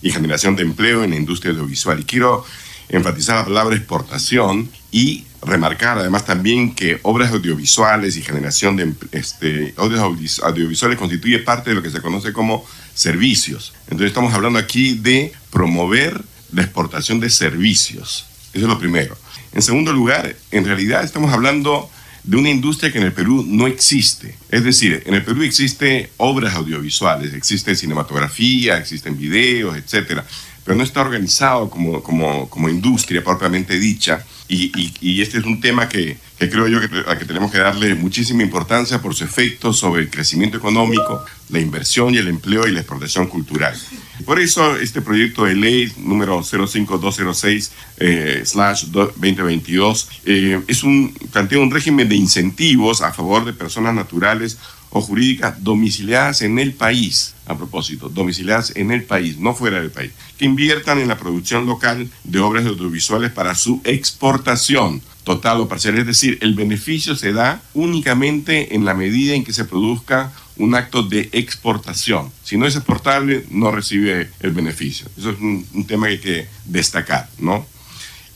y 0.00 0.12
Generación 0.12 0.54
de 0.54 0.62
Empleo 0.62 1.02
en 1.02 1.10
la 1.10 1.16
Industria 1.16 1.50
Audiovisual. 1.50 1.98
Y 1.98 2.04
quiero 2.04 2.46
enfatizar 2.88 3.36
la 3.36 3.44
palabra 3.44 3.76
exportación 3.76 4.70
y 4.90 5.24
remarcar 5.42 5.98
además 5.98 6.24
también 6.24 6.74
que 6.74 6.98
obras 7.02 7.32
audiovisuales 7.32 8.16
y 8.16 8.22
generación 8.22 8.76
de 8.76 8.92
este, 9.12 9.74
audiovisuales 9.76 10.98
constituye 10.98 11.38
parte 11.38 11.70
de 11.70 11.76
lo 11.76 11.82
que 11.82 11.90
se 11.90 12.00
conoce 12.00 12.32
como 12.32 12.64
servicios. 12.94 13.72
Entonces 13.84 14.08
estamos 14.08 14.34
hablando 14.34 14.58
aquí 14.58 14.94
de 14.94 15.32
promover 15.50 16.20
la 16.52 16.62
exportación 16.62 17.20
de 17.20 17.30
servicios. 17.30 18.26
Eso 18.52 18.64
es 18.64 18.68
lo 18.68 18.78
primero. 18.78 19.16
En 19.52 19.62
segundo 19.62 19.92
lugar, 19.92 20.34
en 20.50 20.64
realidad 20.64 21.04
estamos 21.04 21.32
hablando 21.32 21.90
de 22.24 22.36
una 22.36 22.50
industria 22.50 22.90
que 22.90 22.98
en 22.98 23.04
el 23.04 23.12
Perú 23.12 23.44
no 23.46 23.66
existe. 23.66 24.36
Es 24.50 24.64
decir, 24.64 25.02
en 25.06 25.14
el 25.14 25.24
Perú 25.24 25.42
existen 25.42 26.08
obras 26.16 26.54
audiovisuales, 26.54 27.32
existe 27.34 27.76
cinematografía, 27.76 28.78
existen 28.78 29.16
videos, 29.16 29.76
etcétera, 29.76 30.26
pero 30.66 30.76
no 30.76 30.82
está 30.82 31.00
organizado 31.00 31.70
como, 31.70 32.02
como, 32.02 32.50
como 32.50 32.68
industria 32.68 33.22
propiamente 33.22 33.78
dicha 33.78 34.26
y, 34.48 35.20
este 35.20 35.38
es 35.38 35.44
un 35.44 35.60
tema 35.60 35.88
que, 35.88 36.18
creo 36.38 36.68
yo 36.68 36.80
que, 36.80 36.88
que 36.88 37.24
tenemos 37.24 37.50
que 37.50 37.58
darle 37.58 37.94
muchísima 37.94 38.42
importancia 38.42 39.00
por 39.00 39.14
su 39.14 39.24
efecto 39.24 39.72
sobre 39.72 40.02
el 40.02 40.10
crecimiento 40.10 40.56
económico, 40.56 41.24
la 41.48 41.58
inversión 41.58 42.14
y 42.14 42.18
el 42.18 42.28
empleo 42.28 42.66
y 42.66 42.72
la 42.72 42.80
exportación 42.80 43.26
cultural. 43.26 43.76
Por 44.24 44.38
eso 44.38 44.76
este 44.76 45.02
proyecto 45.02 45.44
de 45.44 45.56
ley 45.56 45.92
número 45.98 46.42
05206 46.42 47.72
eh, 47.98 48.44
2022 48.44 50.08
eh, 50.24 50.60
es 50.68 50.84
un, 50.84 51.12
plantea 51.32 51.58
un 51.58 51.70
régimen 51.70 52.08
de 52.08 52.14
incentivos 52.14 53.02
a 53.02 53.12
favor 53.12 53.44
de 53.44 53.52
personas 53.52 53.94
naturales 53.94 54.58
o 54.90 55.00
jurídicas 55.00 55.62
domiciliadas 55.62 56.42
en 56.42 56.58
el 56.58 56.72
país, 56.72 57.34
a 57.46 57.56
propósito, 57.56 58.08
domiciliadas 58.08 58.72
en 58.76 58.90
el 58.90 59.04
país, 59.04 59.38
no 59.38 59.54
fuera 59.54 59.80
del 59.80 59.90
país, 59.90 60.12
que 60.38 60.44
inviertan 60.44 60.98
en 60.98 61.08
la 61.08 61.18
producción 61.18 61.66
local 61.66 62.08
de 62.24 62.40
obras 62.40 62.66
audiovisuales 62.66 63.30
para 63.30 63.54
su 63.54 63.80
exportación 63.84 65.02
total 65.24 65.60
o 65.60 65.68
parcial. 65.68 65.98
Es 65.98 66.06
decir, 66.06 66.38
el 66.40 66.54
beneficio 66.54 67.16
se 67.16 67.32
da 67.32 67.60
únicamente 67.74 68.74
en 68.74 68.84
la 68.84 68.94
medida 68.94 69.34
en 69.34 69.44
que 69.44 69.52
se 69.52 69.64
produzca 69.64 70.32
un 70.56 70.74
acto 70.74 71.02
de 71.02 71.28
exportación. 71.32 72.30
Si 72.42 72.56
no 72.56 72.66
es 72.66 72.76
exportable, 72.76 73.44
no 73.50 73.70
recibe 73.70 74.30
el 74.40 74.52
beneficio. 74.52 75.08
Eso 75.18 75.30
es 75.30 75.38
un, 75.40 75.86
tema 75.86 76.06
que 76.06 76.12
hay 76.12 76.18
que 76.18 76.48
destacar, 76.64 77.28
¿no? 77.38 77.66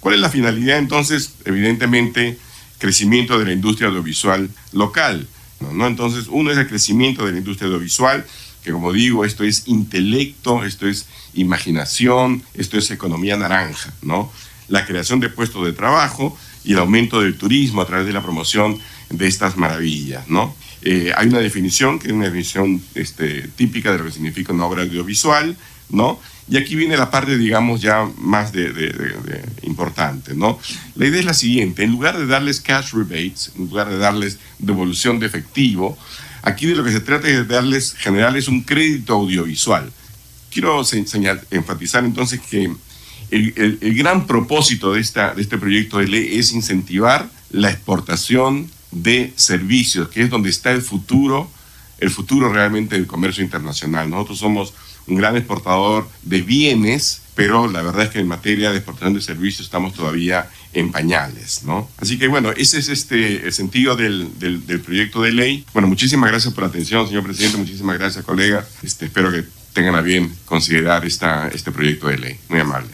¿Cuál 0.01 0.17
es 0.17 0.21
la 0.21 0.31
finalidad 0.31 0.79
entonces? 0.79 1.35
Evidentemente, 1.45 2.39
crecimiento 2.79 3.39
de 3.39 3.47
la 3.47 3.53
industria 3.53 3.89
audiovisual 3.89 4.51
local 4.73 5.29
¿no? 5.73 5.87
Entonces, 5.87 6.27
uno 6.29 6.51
es 6.51 6.59
el 6.59 6.69
crecimiento 6.69 7.25
de 7.25 7.33
la 7.33 7.39
industria 7.39 7.67
audiovisual, 7.67 8.25
que 8.63 8.73
como 8.73 8.93
digo, 8.93 9.25
esto 9.25 9.45
es 9.45 9.65
intelecto, 9.67 10.65
esto 10.65 10.87
es 10.87 11.07
imaginación, 11.35 12.43
esto 12.55 12.79
es 12.79 12.91
economía 12.91 13.37
naranja, 13.37 13.93
¿no? 14.03 14.31
La 14.69 14.87
creación 14.87 15.21
de 15.21 15.31
puestos 15.31 15.65
de 15.65 15.73
trabajo 15.73 16.37
y 16.65 16.73
el 16.73 16.79
aumento 16.79 17.21
del 17.21 17.37
turismo 17.37 17.81
a 17.81 17.87
través 17.87 18.07
de 18.07 18.13
la 18.13 18.23
promoción 18.23 18.79
de 19.09 19.27
estas 19.27 19.57
maravillas, 19.57 20.29
¿no? 20.29 20.55
Eh, 20.83 21.13
hay 21.17 21.29
una 21.29 21.41
definición 21.41 21.99
que 21.99 22.09
es 22.09 22.13
una 22.13 22.25
definición 22.25 22.83
este, 22.95 23.49
típica 23.49 23.93
de 23.93 23.99
lo 23.99 24.05
que 24.05 24.13
significa 24.13 24.53
una 24.53 24.67
obra 24.67 24.83
audiovisual, 24.83 25.57
¿no? 25.91 26.21
Y 26.49 26.57
aquí 26.57 26.75
viene 26.75 26.97
la 26.97 27.11
parte, 27.11 27.39
digamos, 27.39 27.81
ya 27.81 28.09
más 28.19 28.53
de, 28.53 29.45
importante, 29.63 30.35
¿no? 30.35 30.59
La 30.97 31.07
idea 31.07 31.21
es 31.21 31.25
la 31.25 31.35
siguiente, 31.35 31.85
en 31.85 31.93
lugar 31.93 32.19
de 32.19 32.27
darles 32.27 32.61
cash 32.61 32.93
rebates, 32.93 33.53
en 33.57 33.69
lugar 33.69 33.89
de 33.89 33.99
darles 33.99 34.39
devolución 34.59 35.21
de 35.21 35.27
efectivo, 35.27 35.97
aquí 36.43 36.67
de 36.67 36.75
lo 36.75 36.83
que 36.83 36.91
se 36.91 37.01
trata 37.01 37.29
es 37.29 37.37
de 37.37 37.45
darles, 37.45 37.95
generarles 37.95 38.49
un 38.49 38.63
crédito 38.63 39.15
audiovisual. 39.15 39.93
Quiero 40.51 40.83
enfatizar 41.51 42.05
entonces 42.05 42.41
que 42.41 42.65
el, 43.31 43.79
el, 43.81 43.95
gran 43.95 44.27
propósito 44.27 44.95
de, 44.95 45.01
esta, 45.01 45.35
de 45.35 45.43
este 45.43 45.57
proyecto 45.57 45.99
de 45.99 46.09
ley 46.09 46.39
es 46.39 46.53
incentivar 46.53 47.31
la 47.51 47.71
exportación 47.71 48.69
de 48.91 49.33
servicios, 49.37 50.09
que 50.09 50.23
es 50.23 50.31
donde 50.31 50.51
está 50.51 50.73
el 50.73 50.83
futuro, 50.83 51.49
el 51.99 52.11
futuro 52.11 52.53
realmente 52.53 52.97
del 52.97 53.07
comercio 53.07 53.45
internacional. 53.45 54.11
Nosotros 54.11 54.39
somos 54.39 54.75
un 55.07 55.17
gran 55.17 55.37
exportador 55.37 56.09
de 56.23 56.43
bienes, 56.43 57.23
pero 57.35 57.69
la 57.69 57.83
verdad 57.83 58.05
es 58.05 58.11
que 58.11 58.21
en 58.21 58.29
materia 58.29 58.71
de 58.71 58.77
exportación 58.77 59.15
de 59.15 59.21
servicios 59.21 59.67
estamos 59.67 59.95
todavía 59.95 60.49
en 60.73 60.93
pañales, 60.93 61.63
¿no? 61.65 61.89
Así 61.99 62.19
que 62.19 62.29
bueno, 62.29 62.51
ese 62.53 62.79
es 62.79 62.89
este, 62.89 63.47
el 63.47 63.53
sentido 63.53 63.97
del, 63.97 64.39
del, 64.39 64.81
proyecto 64.81 65.23
de 65.23 65.33
ley. 65.33 65.65
Bueno, 65.73 65.89
muchísimas 65.89 66.31
gracias 66.31 66.55
por 66.55 66.65
la 66.65 66.69
atención, 66.69 67.07
señor 67.07 67.25
presidente, 67.25 67.57
muchísimas 67.57 67.99
gracias, 67.99 68.25
colega. 68.25 68.67
Este, 68.83 69.07
espero 69.07 69.33
que 69.33 69.45
tengan 69.73 69.95
a 69.95 70.01
bien 70.01 70.35
considerar 70.45 71.05
esta, 71.05 71.49
este 71.49 71.73
proyecto 71.73 72.09
de 72.09 72.19
ley. 72.19 72.39
Muy 72.49 72.61
amable. 72.61 72.91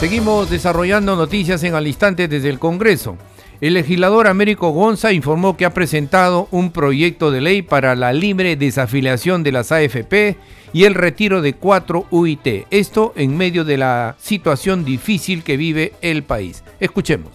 Seguimos 0.00 0.50
desarrollando 0.50 1.16
noticias 1.16 1.62
en 1.62 1.74
al 1.74 1.86
instante 1.86 2.28
desde 2.28 2.50
el 2.50 2.58
Congreso. 2.58 3.16
El 3.60 3.72
legislador 3.72 4.26
Américo 4.26 4.70
Gonza 4.70 5.12
informó 5.12 5.56
que 5.56 5.64
ha 5.64 5.72
presentado 5.72 6.46
un 6.50 6.70
proyecto 6.70 7.30
de 7.30 7.40
ley 7.40 7.62
para 7.62 7.96
la 7.96 8.12
libre 8.12 8.54
desafiliación 8.56 9.42
de 9.42 9.52
las 9.52 9.72
AFP 9.72 10.36
y 10.74 10.84
el 10.84 10.94
retiro 10.94 11.40
de 11.40 11.54
cuatro 11.54 12.04
UIT. 12.10 12.66
Esto 12.70 13.14
en 13.16 13.34
medio 13.34 13.64
de 13.64 13.78
la 13.78 14.16
situación 14.18 14.84
difícil 14.84 15.42
que 15.42 15.56
vive 15.56 15.94
el 16.02 16.22
país. 16.22 16.64
Escuchemos. 16.80 17.30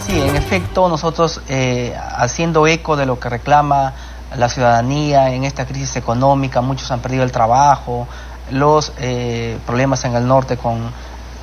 Sí, 0.00 0.20
en 0.20 0.34
efecto, 0.34 0.88
nosotros 0.88 1.40
eh, 1.48 1.94
haciendo 2.16 2.66
eco 2.66 2.96
de 2.96 3.06
lo 3.06 3.20
que 3.20 3.28
reclama 3.28 3.92
la 4.36 4.48
ciudadanía 4.48 5.32
en 5.32 5.44
esta 5.44 5.66
crisis 5.66 5.94
económica, 5.96 6.60
muchos 6.62 6.90
han 6.90 7.00
perdido 7.00 7.22
el 7.22 7.30
trabajo, 7.30 8.08
los 8.50 8.92
eh, 8.98 9.56
problemas 9.66 10.04
en 10.04 10.16
el 10.16 10.26
norte 10.26 10.56
con 10.56 10.90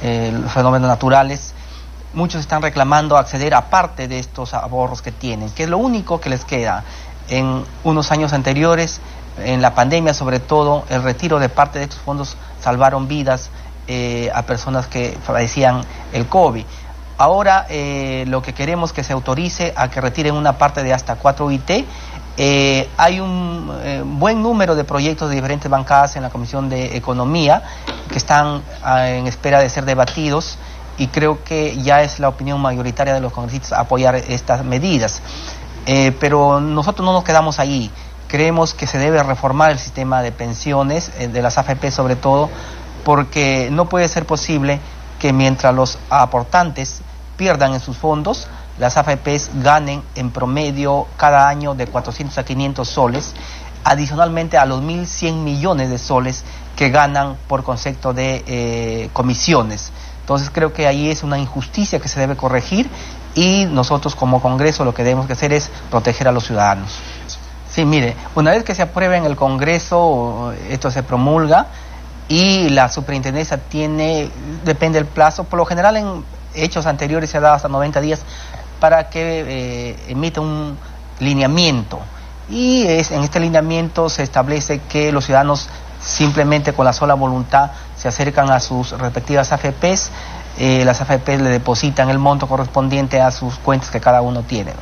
eh, 0.01 0.37
los 0.41 0.51
fenómenos 0.51 0.89
naturales, 0.89 1.53
muchos 2.17 2.41
están 2.41 2.63
reclamando 2.63 3.15
acceder 3.15 3.53
a 3.53 3.69
parte 3.69 4.07
de 4.07 4.17
estos 4.17 4.55
ahorros 4.55 5.01
que 5.01 5.11
tienen, 5.11 5.51
que 5.51 5.63
es 5.63 5.69
lo 5.69 5.77
único 5.77 6.19
que 6.19 6.29
les 6.29 6.43
queda. 6.43 6.83
En 7.29 7.63
unos 7.83 8.11
años 8.11 8.33
anteriores, 8.33 8.99
en 9.43 9.61
la 9.61 9.75
pandemia 9.75 10.13
sobre 10.15 10.39
todo, 10.39 10.83
el 10.89 11.03
retiro 11.03 11.39
de 11.39 11.47
parte 11.47 11.77
de 11.77 11.85
estos 11.85 11.99
fondos 11.99 12.35
salvaron 12.59 13.07
vidas 13.07 13.51
eh, 13.87 14.31
a 14.33 14.41
personas 14.41 14.87
que 14.87 15.15
padecían 15.25 15.81
el 16.11 16.25
COVID. 16.27 16.65
Ahora 17.19 17.67
eh, 17.69 18.25
lo 18.27 18.41
que 18.41 18.53
queremos 18.53 18.93
que 18.93 19.03
se 19.03 19.13
autorice 19.13 19.73
a 19.75 19.89
que 19.89 20.01
retiren 20.01 20.33
una 20.33 20.57
parte 20.57 20.83
de 20.83 20.93
hasta 20.93 21.15
4 21.15 21.51
IT. 21.51 21.85
Eh, 22.39 22.89
hay 22.97 23.19
un 23.19 24.19
buen 24.19 24.43
número 24.43 24.75
de 24.75 24.83
proyectos 24.83 25.29
de 25.29 25.35
diferentes 25.35 25.69
bancadas 25.69 26.15
en 26.15 26.23
la 26.23 26.29
Comisión 26.29 26.69
de 26.69 26.95
Economía 26.95 27.63
que 28.09 28.17
están 28.17 28.61
ah, 28.83 29.09
en 29.09 29.25
espera 29.25 29.59
de 29.59 29.69
ser 29.69 29.85
debatidos 29.85 30.57
y 30.97 31.07
creo 31.07 31.43
que 31.43 31.77
ya 31.81 32.01
es 32.01 32.19
la 32.19 32.29
opinión 32.29 32.59
mayoritaria 32.61 33.13
de 33.13 33.21
los 33.21 33.31
congresistas 33.31 33.77
apoyar 33.77 34.15
estas 34.15 34.63
medidas. 34.63 35.21
Eh, 35.85 36.11
pero 36.19 36.59
nosotros 36.59 37.05
no 37.05 37.13
nos 37.13 37.23
quedamos 37.23 37.59
ahí. 37.59 37.91
Creemos 38.27 38.73
que 38.73 38.87
se 38.87 38.97
debe 38.97 39.23
reformar 39.23 39.71
el 39.71 39.79
sistema 39.79 40.21
de 40.21 40.31
pensiones, 40.31 41.11
eh, 41.17 41.27
de 41.27 41.41
las 41.41 41.57
AFP 41.57 41.91
sobre 41.91 42.15
todo, 42.15 42.49
porque 43.05 43.69
no 43.71 43.87
puede 43.87 44.07
ser 44.09 44.25
posible 44.25 44.79
que 45.19 45.31
mientras 45.31 45.73
los 45.73 45.97
aportantes 46.09 47.01
pierdan 47.37 47.73
en 47.73 47.79
sus 47.79 47.97
fondos, 47.97 48.47
las 48.79 48.97
AFPs 48.97 49.49
ganen 49.63 50.03
en 50.15 50.31
promedio 50.31 51.07
cada 51.17 51.47
año 51.47 51.73
de 51.73 51.87
400 51.87 52.37
a 52.37 52.43
500 52.43 52.87
soles, 52.87 53.33
adicionalmente 53.83 54.57
a 54.57 54.65
los 54.65 54.81
1.100 54.81 55.35
millones 55.35 55.89
de 55.89 55.97
soles 55.97 56.43
que 56.75 56.89
ganan 56.89 57.37
por 57.47 57.63
concepto 57.63 58.13
de 58.13 58.43
eh, 58.45 59.09
comisiones. 59.13 59.91
Entonces 60.27 60.49
creo 60.51 60.73
que 60.73 60.87
ahí 60.87 61.09
es 61.09 61.23
una 61.23 61.39
injusticia 61.39 62.01
que 62.01 62.09
se 62.09 62.19
debe 62.19 62.35
corregir 62.35 62.89
y 63.33 63.63
nosotros 63.63 64.13
como 64.13 64.41
Congreso 64.41 64.83
lo 64.83 64.93
que 64.93 65.05
debemos 65.05 65.31
hacer 65.31 65.53
es 65.53 65.71
proteger 65.89 66.27
a 66.27 66.33
los 66.33 66.45
ciudadanos. 66.45 66.91
Sí, 67.69 67.85
mire, 67.85 68.13
una 68.35 68.51
vez 68.51 68.65
que 68.65 68.75
se 68.75 68.81
apruebe 68.81 69.15
en 69.15 69.23
el 69.23 69.37
Congreso, 69.37 70.51
esto 70.69 70.91
se 70.91 71.01
promulga 71.01 71.67
y 72.27 72.67
la 72.67 72.89
superintendencia 72.89 73.57
tiene, 73.57 74.29
depende 74.65 74.99
del 74.99 75.07
plazo, 75.07 75.45
por 75.45 75.59
lo 75.59 75.65
general 75.65 75.95
en 75.95 76.25
hechos 76.55 76.87
anteriores 76.87 77.29
se 77.29 77.37
ha 77.37 77.39
dado 77.39 77.55
hasta 77.55 77.69
90 77.69 78.01
días 78.01 78.19
para 78.81 79.09
que 79.09 79.45
eh, 79.47 79.95
emita 80.09 80.41
un 80.41 80.77
lineamiento. 81.21 82.01
Y 82.49 82.85
es, 82.85 83.11
en 83.11 83.23
este 83.23 83.39
lineamiento 83.39 84.09
se 84.09 84.23
establece 84.23 84.81
que 84.89 85.13
los 85.13 85.23
ciudadanos 85.23 85.69
simplemente 86.01 86.73
con 86.73 86.83
la 86.83 86.91
sola 86.91 87.13
voluntad 87.13 87.71
se 87.97 88.07
acercan 88.07 88.51
a 88.51 88.59
sus 88.59 88.91
respectivas 88.91 89.51
AFPs, 89.51 90.11
eh, 90.59 90.83
las 90.85 91.01
AFPs 91.01 91.41
le 91.41 91.49
depositan 91.49 92.09
el 92.09 92.19
monto 92.19 92.47
correspondiente 92.47 93.21
a 93.21 93.31
sus 93.31 93.57
cuentas 93.59 93.89
que 93.89 93.99
cada 93.99 94.21
uno 94.21 94.43
tiene. 94.43 94.73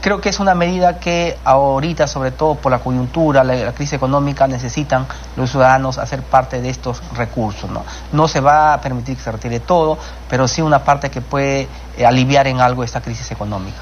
Creo 0.00 0.20
que 0.20 0.28
es 0.28 0.38
una 0.38 0.54
medida 0.54 1.00
que 1.00 1.36
ahorita, 1.42 2.06
sobre 2.06 2.30
todo 2.30 2.54
por 2.54 2.70
la 2.70 2.78
coyuntura, 2.78 3.42
la, 3.42 3.72
crisis 3.72 3.94
económica, 3.94 4.46
necesitan 4.46 5.06
los 5.34 5.50
ciudadanos 5.50 5.98
hacer 5.98 6.22
parte 6.22 6.60
de 6.60 6.70
estos 6.70 7.02
recursos. 7.16 7.68
¿no? 7.68 7.84
no 8.12 8.28
se 8.28 8.40
va 8.40 8.74
a 8.74 8.80
permitir 8.80 9.16
que 9.16 9.22
se 9.22 9.32
retire 9.32 9.58
todo, 9.58 9.98
pero 10.28 10.46
sí 10.46 10.62
una 10.62 10.84
parte 10.84 11.10
que 11.10 11.22
puede 11.22 11.68
eh, 11.96 12.06
aliviar 12.06 12.46
en 12.46 12.60
algo 12.60 12.84
esta 12.84 13.00
crisis 13.00 13.30
económica. 13.32 13.78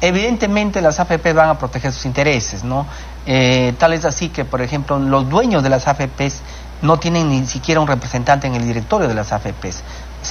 Evidentemente 0.00 0.80
las 0.80 0.98
AFPs 0.98 1.34
van 1.34 1.50
a 1.50 1.58
proteger 1.58 1.92
sus 1.92 2.06
intereses, 2.06 2.64
¿no? 2.64 2.86
Eh, 3.26 3.74
tal 3.76 3.92
es 3.92 4.06
así 4.06 4.30
que, 4.30 4.46
por 4.46 4.62
ejemplo, 4.62 4.98
los 4.98 5.28
dueños 5.28 5.62
de 5.62 5.68
las 5.68 5.86
AFPs 5.86 6.40
no 6.82 6.98
tienen 6.98 7.28
ni 7.28 7.46
siquiera 7.46 7.80
un 7.80 7.86
representante 7.86 8.46
en 8.46 8.54
el 8.54 8.64
directorio 8.64 9.08
de 9.08 9.14
las 9.14 9.32
AFPs, 9.32 9.82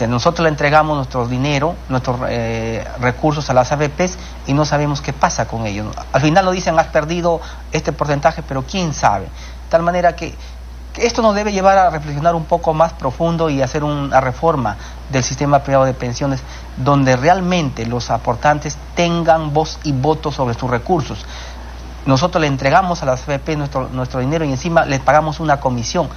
nosotros 0.07 0.43
le 0.43 0.49
entregamos 0.49 0.95
nuestro 0.95 1.27
dinero, 1.27 1.75
nuestros 1.89 2.19
eh, 2.29 2.85
recursos 2.99 3.49
a 3.49 3.53
las 3.53 3.71
AFPs 3.71 4.17
y 4.47 4.53
no 4.53 4.63
sabemos 4.63 5.01
qué 5.01 5.13
pasa 5.13 5.47
con 5.47 5.65
ellos. 5.65 5.87
Al 6.13 6.21
final 6.21 6.45
lo 6.45 6.51
dicen, 6.51 6.77
has 6.79 6.87
perdido 6.87 7.41
este 7.71 7.91
porcentaje, 7.91 8.43
pero 8.43 8.63
quién 8.63 8.93
sabe. 8.93 9.25
De 9.25 9.69
tal 9.69 9.83
manera 9.83 10.15
que, 10.15 10.35
esto 10.95 11.21
nos 11.21 11.35
debe 11.35 11.51
llevar 11.51 11.77
a 11.77 11.89
reflexionar 11.89 12.35
un 12.35 12.45
poco 12.45 12.73
más 12.73 12.93
profundo 12.93 13.49
y 13.49 13.61
hacer 13.61 13.83
una 13.83 14.21
reforma 14.21 14.77
del 15.09 15.23
sistema 15.23 15.59
privado 15.59 15.85
de 15.85 15.93
pensiones, 15.93 16.41
donde 16.77 17.15
realmente 17.15 17.85
los 17.85 18.09
aportantes 18.09 18.77
tengan 18.95 19.53
voz 19.53 19.79
y 19.83 19.91
voto 19.91 20.31
sobre 20.31 20.53
sus 20.53 20.69
recursos. 20.69 21.25
Nosotros 22.05 22.41
le 22.41 22.47
entregamos 22.47 23.03
a 23.03 23.05
las 23.05 23.27
AFP 23.27 23.55
nuestro, 23.55 23.89
nuestro 23.89 24.19
dinero 24.19 24.45
y 24.45 24.51
encima 24.51 24.85
les 24.85 24.99
pagamos 24.99 25.39
una 25.39 25.59
comisión 25.59 26.09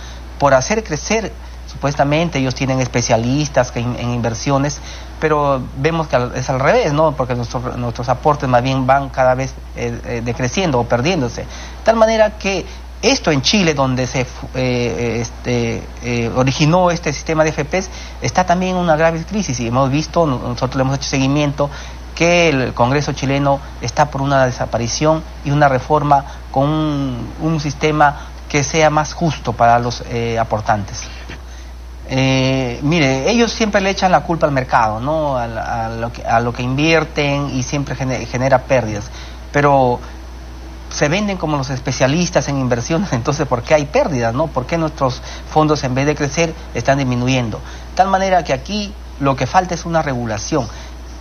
por 0.42 0.54
hacer 0.54 0.82
crecer 0.82 1.30
Supuestamente 1.72 2.38
ellos 2.38 2.54
tienen 2.54 2.80
especialistas 2.80 3.72
en, 3.76 3.98
inversiones, 3.98 4.78
pero 5.20 5.62
vemos 5.78 6.06
que 6.06 6.18
es 6.34 6.50
al 6.50 6.60
revés, 6.60 6.92
¿no? 6.92 7.12
Porque 7.12 7.34
nuestros, 7.34 8.08
aportes 8.10 8.46
más 8.46 8.62
bien 8.62 8.86
van 8.86 9.08
cada 9.08 9.34
vez 9.34 9.54
eh, 9.76 9.98
eh, 10.04 10.22
decreciendo 10.22 10.80
o 10.80 10.84
perdiéndose. 10.84 11.42
De 11.42 11.48
tal 11.84 11.96
manera 11.96 12.36
que 12.36 12.66
esto 13.00 13.30
en 13.30 13.40
Chile, 13.40 13.72
donde 13.72 14.06
se 14.06 14.26
eh, 14.54 15.22
este, 15.22 16.28
originó 16.34 16.90
este 16.90 17.12
sistema 17.12 17.42
de 17.42 17.52
FPS, 17.52 17.88
está 18.20 18.44
también 18.44 18.76
en 18.76 18.82
una 18.82 18.96
grave 18.96 19.24
crisis 19.24 19.58
y 19.60 19.68
hemos 19.68 19.90
visto, 19.90 20.26
nosotros 20.26 20.76
le 20.76 20.82
hemos 20.82 20.96
hecho 20.96 21.08
seguimiento, 21.08 21.70
que 22.14 22.48
el 22.48 22.74
Congreso 22.74 23.12
chileno 23.12 23.60
está 23.80 24.10
por 24.10 24.22
una 24.22 24.44
desaparición 24.46 25.22
y 25.44 25.50
una 25.50 25.68
reforma 25.68 26.24
con 26.50 26.68
un, 26.68 27.60
sistema 27.60 28.31
que 28.52 28.62
sea 28.62 28.90
más 28.90 29.14
justo 29.14 29.54
para 29.54 29.78
los 29.78 30.04
aportantes. 30.38 31.08
Eh, 32.14 32.78
mire, 32.82 33.30
ellos 33.30 33.50
siempre 33.50 33.80
le 33.80 33.88
echan 33.88 34.12
la 34.12 34.20
culpa 34.20 34.44
al 34.44 34.52
mercado, 34.52 35.00
¿no? 35.00 35.38
A, 35.38 35.88
lo, 35.88 36.12
que, 36.12 36.22
a 36.22 36.40
lo, 36.40 36.52
que, 36.52 36.62
invierten 36.62 37.48
y 37.56 37.62
siempre 37.62 37.94
genera, 37.94 38.64
pérdidas. 38.64 39.04
Pero 39.50 39.98
se 40.90 41.08
venden 41.08 41.38
como 41.38 41.56
los 41.56 41.70
especialistas 41.70 42.48
en 42.48 42.58
inversiones, 42.58 43.10
entonces 43.14 43.48
¿por 43.48 43.62
qué 43.62 43.72
hay 43.72 43.86
pérdidas, 43.86 44.34
no? 44.34 44.48
¿Por 44.48 44.66
qué 44.66 44.76
nuestros 44.76 45.22
fondos 45.50 45.84
en 45.84 45.94
vez 45.94 46.04
de 46.04 46.14
crecer 46.14 46.54
están 46.74 46.98
disminuyendo? 46.98 47.58
Tal 47.94 48.08
manera 48.08 48.44
que 48.44 48.52
aquí 48.52 48.92
lo 49.18 49.34
que 49.34 49.46
falta 49.46 49.74
es 49.74 49.86
una 49.86 50.02
regulación. 50.02 50.68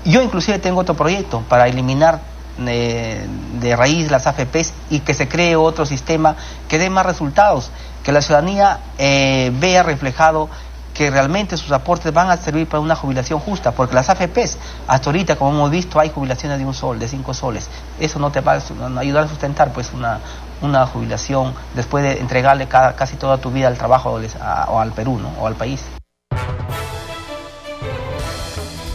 Yo 0.03 0.21
inclusive 0.21 0.59
tengo 0.59 0.81
otro 0.81 0.95
proyecto 0.95 1.41
para 1.47 1.69
eliminar 1.69 2.19
eh, 2.59 3.27
de 3.59 3.75
raíz 3.75 4.11
las 4.11 4.27
AFPs 4.27 4.73
y 4.89 4.99
que 4.99 5.13
se 5.13 5.27
cree 5.27 5.55
otro 5.55 5.85
sistema 5.85 6.35
que 6.67 6.77
dé 6.77 6.89
más 6.89 7.05
resultados, 7.05 7.71
que 8.03 8.11
la 8.11 8.21
ciudadanía 8.21 8.79
eh, 8.97 9.51
vea 9.59 9.83
reflejado 9.83 10.49
que 10.93 11.09
realmente 11.09 11.57
sus 11.57 11.71
aportes 11.71 12.13
van 12.13 12.29
a 12.29 12.37
servir 12.37 12.67
para 12.67 12.81
una 12.81 12.95
jubilación 12.95 13.39
justa, 13.39 13.71
porque 13.71 13.95
las 13.95 14.09
AFPs, 14.09 14.57
hasta 14.87 15.09
ahorita, 15.09 15.35
como 15.35 15.51
hemos 15.51 15.71
visto, 15.71 15.99
hay 15.99 16.09
jubilaciones 16.09 16.59
de 16.59 16.65
un 16.65 16.73
sol, 16.73 16.99
de 16.99 17.07
cinco 17.07 17.33
soles. 17.33 17.69
Eso 17.99 18.19
no 18.19 18.31
te 18.31 18.41
va 18.41 18.53
a 18.53 18.99
ayudar 18.99 19.23
a 19.23 19.27
sustentar 19.27 19.71
pues 19.71 19.91
una, 19.93 20.19
una 20.61 20.85
jubilación 20.85 21.53
después 21.75 22.03
de 22.03 22.19
entregarle 22.19 22.67
casi 22.67 23.15
toda 23.15 23.37
tu 23.37 23.51
vida 23.51 23.67
al 23.67 23.77
trabajo 23.77 24.19
o 24.67 24.79
al 24.79 24.91
Perú 24.91 25.17
¿no? 25.19 25.29
o 25.39 25.47
al 25.47 25.55
país. 25.55 25.81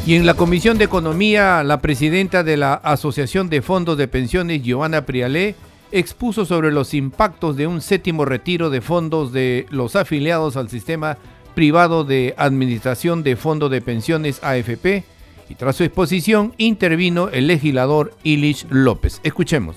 Y 0.07 0.15
en 0.15 0.25
la 0.25 0.35
Comisión 0.35 0.79
de 0.79 0.85
Economía, 0.85 1.65
la 1.65 1.81
presidenta 1.81 2.45
de 2.45 2.57
la 2.57 2.75
Asociación 2.75 3.51
de 3.51 3.61
Fondos 3.61 3.99
de 3.99 4.07
Pensiones, 4.07 4.63
Giovanna 4.63 5.05
Prialé, 5.05 5.57
expuso 5.91 6.45
sobre 6.47 6.71
los 6.71 6.95
impactos 6.95 7.57
de 7.57 7.67
un 7.67 7.81
séptimo 7.81 8.25
retiro 8.25 8.71
de 8.71 8.81
fondos 8.81 9.33
de 9.33 9.67
los 9.71 9.97
afiliados 9.97 10.57
al 10.57 10.71
sistema 10.71 11.19
privado 11.57 12.05
de 12.05 12.37
Administración 12.39 13.25
de 13.25 13.35
Fondo 13.35 13.69
de 13.69 13.81
Pensiones 13.81 14.45
AFP 14.45 15.03
y 15.49 15.55
tras 15.57 15.75
su 15.75 15.83
exposición 15.83 16.55
intervino 16.57 17.29
el 17.31 17.49
legislador 17.49 18.15
Ilich 18.23 18.65
López. 18.71 19.21
Escuchemos. 19.25 19.75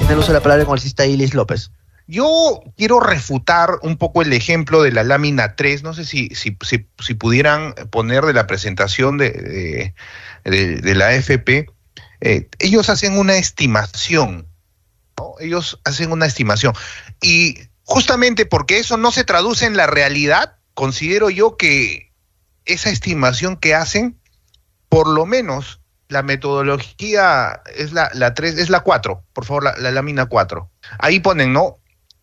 Tiene 0.00 0.16
uso 0.16 0.32
la 0.32 0.40
palabra 0.40 0.62
el 0.62 0.66
congresista 0.66 1.06
Ilich 1.06 1.34
López. 1.34 1.70
Yo 2.10 2.60
quiero 2.76 2.98
refutar 2.98 3.78
un 3.82 3.96
poco 3.96 4.22
el 4.22 4.32
ejemplo 4.32 4.82
de 4.82 4.90
la 4.90 5.04
lámina 5.04 5.54
3, 5.54 5.84
no 5.84 5.94
sé 5.94 6.04
si, 6.04 6.28
si, 6.34 6.50
pudieran 7.14 7.72
poner 7.90 8.24
de 8.24 8.32
la 8.32 8.48
presentación 8.48 9.16
de, 9.16 9.94
de, 10.42 10.94
la 10.96 11.06
AFP. 11.06 11.70
Eh, 12.20 12.48
ellos 12.58 12.90
hacen 12.90 13.16
una 13.16 13.36
estimación, 13.36 14.48
ellos 15.38 15.80
hacen 15.84 16.10
una 16.10 16.26
estimación. 16.26 16.74
Y 17.22 17.58
justamente 17.84 18.44
porque 18.44 18.80
eso 18.80 18.96
no 18.96 19.12
se 19.12 19.22
traduce 19.22 19.66
en 19.66 19.76
la 19.76 19.86
realidad, 19.86 20.56
considero 20.74 21.30
yo 21.30 21.56
que 21.56 22.10
esa 22.64 22.90
estimación 22.90 23.56
que 23.56 23.76
hacen, 23.76 24.18
por 24.88 25.06
lo 25.06 25.26
menos 25.26 25.80
la 26.08 26.22
metodología 26.22 27.62
es 27.76 27.92
la, 27.92 28.10
la 28.14 28.34
3, 28.34 28.58
es 28.58 28.68
la 28.68 28.80
4, 28.80 29.24
por 29.32 29.44
favor, 29.44 29.78
la, 29.78 29.90
lámina 29.92 30.26
4. 30.26 30.68
Ahí 30.98 31.20
ponen, 31.20 31.52
¿no? 31.52 31.79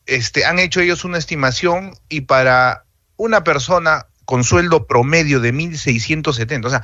Este, 0.08 0.46
han 0.46 0.60
hecho 0.60 0.82
ellos 0.82 1.06
una 1.06 1.17
estimación 1.17 1.93
y 2.10 2.22
para 2.22 2.86
una 3.17 3.43
persona 3.43 4.08
con 4.26 4.43
sueldo 4.43 4.88
promedio 4.88 5.39
de 5.39 5.54
1.670, 5.54 6.65
o 6.65 6.70
sea, 6.70 6.84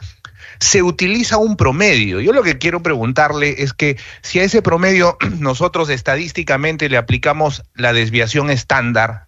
se 0.59 0.81
utiliza 0.81 1.37
un 1.37 1.57
promedio. 1.57 2.21
Yo 2.21 2.31
lo 2.31 2.43
que 2.43 2.57
quiero 2.57 2.81
preguntarle 2.81 3.63
es 3.63 3.73
que 3.73 3.97
si 4.21 4.39
a 4.39 4.43
ese 4.43 4.61
promedio 4.61 5.17
nosotros 5.39 5.89
estadísticamente 5.89 6.87
le 6.89 6.97
aplicamos 6.97 7.63
la 7.75 7.91
desviación 7.91 8.49
estándar 8.49 9.27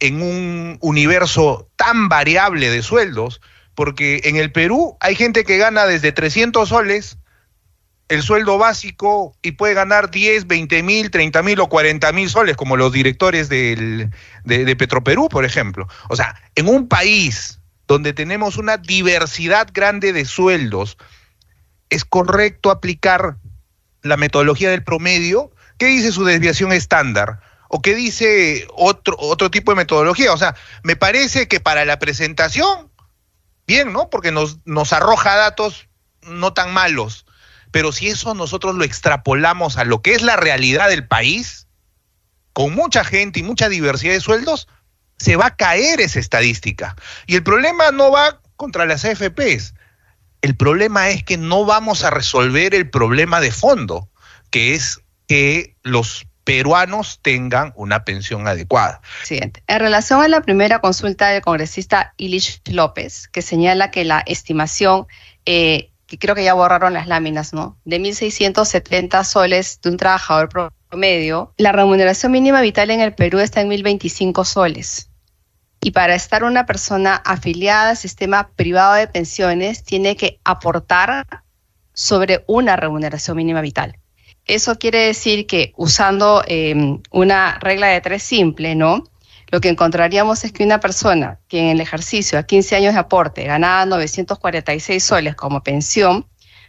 en 0.00 0.22
un 0.22 0.78
universo 0.80 1.68
tan 1.76 2.08
variable 2.08 2.70
de 2.70 2.82
sueldos, 2.82 3.40
porque 3.74 4.22
en 4.24 4.36
el 4.36 4.50
Perú 4.50 4.96
hay 5.00 5.14
gente 5.14 5.44
que 5.44 5.58
gana 5.58 5.86
desde 5.86 6.10
300 6.10 6.68
soles 6.68 7.18
el 8.08 8.22
sueldo 8.22 8.58
básico 8.58 9.34
y 9.42 9.52
puede 9.52 9.74
ganar 9.74 10.10
10, 10.10 10.46
20 10.46 10.82
mil, 10.82 11.10
30 11.10 11.42
mil 11.42 11.60
o 11.60 11.68
40 11.68 12.12
mil 12.12 12.28
soles, 12.28 12.56
como 12.56 12.76
los 12.76 12.92
directores 12.92 13.48
de, 13.48 14.10
de 14.44 14.76
Petroperú, 14.76 15.28
por 15.28 15.44
ejemplo. 15.44 15.88
O 16.08 16.16
sea, 16.16 16.34
en 16.54 16.68
un 16.68 16.88
país 16.88 17.60
donde 17.86 18.12
tenemos 18.12 18.56
una 18.56 18.76
diversidad 18.76 19.68
grande 19.72 20.12
de 20.12 20.24
sueldos, 20.24 20.96
es 21.90 22.04
correcto 22.04 22.70
aplicar 22.70 23.36
la 24.02 24.16
metodología 24.16 24.70
del 24.70 24.82
promedio. 24.84 25.50
¿Qué 25.78 25.86
dice 25.86 26.12
su 26.12 26.24
desviación 26.24 26.72
estándar? 26.72 27.40
¿O 27.68 27.82
qué 27.82 27.94
dice 27.94 28.66
otro, 28.74 29.16
otro 29.18 29.50
tipo 29.50 29.72
de 29.72 29.76
metodología? 29.76 30.32
O 30.32 30.36
sea, 30.36 30.54
me 30.82 30.96
parece 30.96 31.48
que 31.48 31.60
para 31.60 31.84
la 31.84 31.98
presentación, 31.98 32.90
bien, 33.66 33.92
¿no? 33.92 34.10
Porque 34.10 34.32
nos, 34.32 34.58
nos 34.64 34.92
arroja 34.92 35.36
datos 35.36 35.88
no 36.22 36.52
tan 36.52 36.72
malos. 36.72 37.26
Pero 37.72 37.90
si 37.90 38.08
eso 38.08 38.34
nosotros 38.34 38.76
lo 38.76 38.84
extrapolamos 38.84 39.76
a 39.76 39.84
lo 39.84 40.00
que 40.00 40.14
es 40.14 40.22
la 40.22 40.36
realidad 40.36 40.88
del 40.88 41.08
país, 41.08 41.66
con 42.52 42.74
mucha 42.74 43.02
gente 43.02 43.40
y 43.40 43.42
mucha 43.42 43.68
diversidad 43.68 44.12
de 44.12 44.20
sueldos, 44.20 44.68
se 45.16 45.36
va 45.36 45.46
a 45.46 45.56
caer 45.56 46.00
esa 46.00 46.20
estadística. 46.20 46.96
Y 47.26 47.34
el 47.34 47.42
problema 47.42 47.90
no 47.90 48.10
va 48.10 48.40
contra 48.56 48.86
las 48.86 49.04
AFPs. 49.04 49.74
El 50.42 50.56
problema 50.56 51.10
es 51.10 51.22
que 51.24 51.36
no 51.36 51.64
vamos 51.64 52.04
a 52.04 52.10
resolver 52.10 52.74
el 52.74 52.90
problema 52.90 53.40
de 53.40 53.52
fondo, 53.52 54.08
que 54.50 54.74
es 54.74 55.00
que 55.26 55.76
los 55.82 56.26
peruanos 56.44 57.20
tengan 57.22 57.72
una 57.76 58.04
pensión 58.04 58.48
adecuada. 58.48 59.00
Siguiente. 59.22 59.62
En 59.68 59.78
relación 59.78 60.20
a 60.20 60.28
la 60.28 60.40
primera 60.40 60.80
consulta 60.80 61.28
del 61.28 61.42
congresista 61.42 62.14
Ilich 62.16 62.60
López, 62.66 63.28
que 63.28 63.42
señala 63.42 63.92
que 63.92 64.04
la 64.04 64.24
estimación, 64.26 65.06
eh, 65.46 65.91
que 66.12 66.18
creo 66.18 66.34
que 66.34 66.44
ya 66.44 66.52
borraron 66.52 66.92
las 66.92 67.06
láminas, 67.06 67.54
¿no? 67.54 67.78
De 67.86 67.98
1.670 67.98 69.24
soles 69.24 69.80
de 69.80 69.88
un 69.88 69.96
trabajador 69.96 70.50
promedio, 70.90 71.54
la 71.56 71.72
remuneración 71.72 72.32
mínima 72.32 72.60
vital 72.60 72.90
en 72.90 73.00
el 73.00 73.14
Perú 73.14 73.38
está 73.38 73.62
en 73.62 73.70
1.025 73.70 74.44
soles. 74.44 75.08
Y 75.80 75.92
para 75.92 76.14
estar 76.14 76.44
una 76.44 76.66
persona 76.66 77.14
afiliada 77.14 77.90
al 77.90 77.96
sistema 77.96 78.50
privado 78.54 78.92
de 78.92 79.06
pensiones, 79.06 79.84
tiene 79.84 80.14
que 80.14 80.38
aportar 80.44 81.24
sobre 81.94 82.44
una 82.46 82.76
remuneración 82.76 83.38
mínima 83.38 83.62
vital. 83.62 83.96
Eso 84.44 84.78
quiere 84.78 85.06
decir 85.06 85.46
que 85.46 85.72
usando 85.78 86.44
em, 86.46 87.00
una 87.10 87.58
regla 87.58 87.86
de 87.86 88.02
tres 88.02 88.22
simple, 88.22 88.74
¿no? 88.74 89.04
Lo 89.52 89.60
que 89.60 89.68
encontraríamos 89.68 90.44
es 90.44 90.52
que 90.52 90.64
una 90.64 90.80
persona 90.80 91.38
que 91.46 91.60
en 91.60 91.66
el 91.66 91.82
ejercicio 91.82 92.38
a 92.38 92.42
15 92.44 92.74
años 92.74 92.94
de 92.94 93.00
aporte 93.00 93.44
ganaba 93.44 93.84
946 93.84 95.04
soles 95.04 95.34
como 95.36 95.62
pensión, 95.62 96.26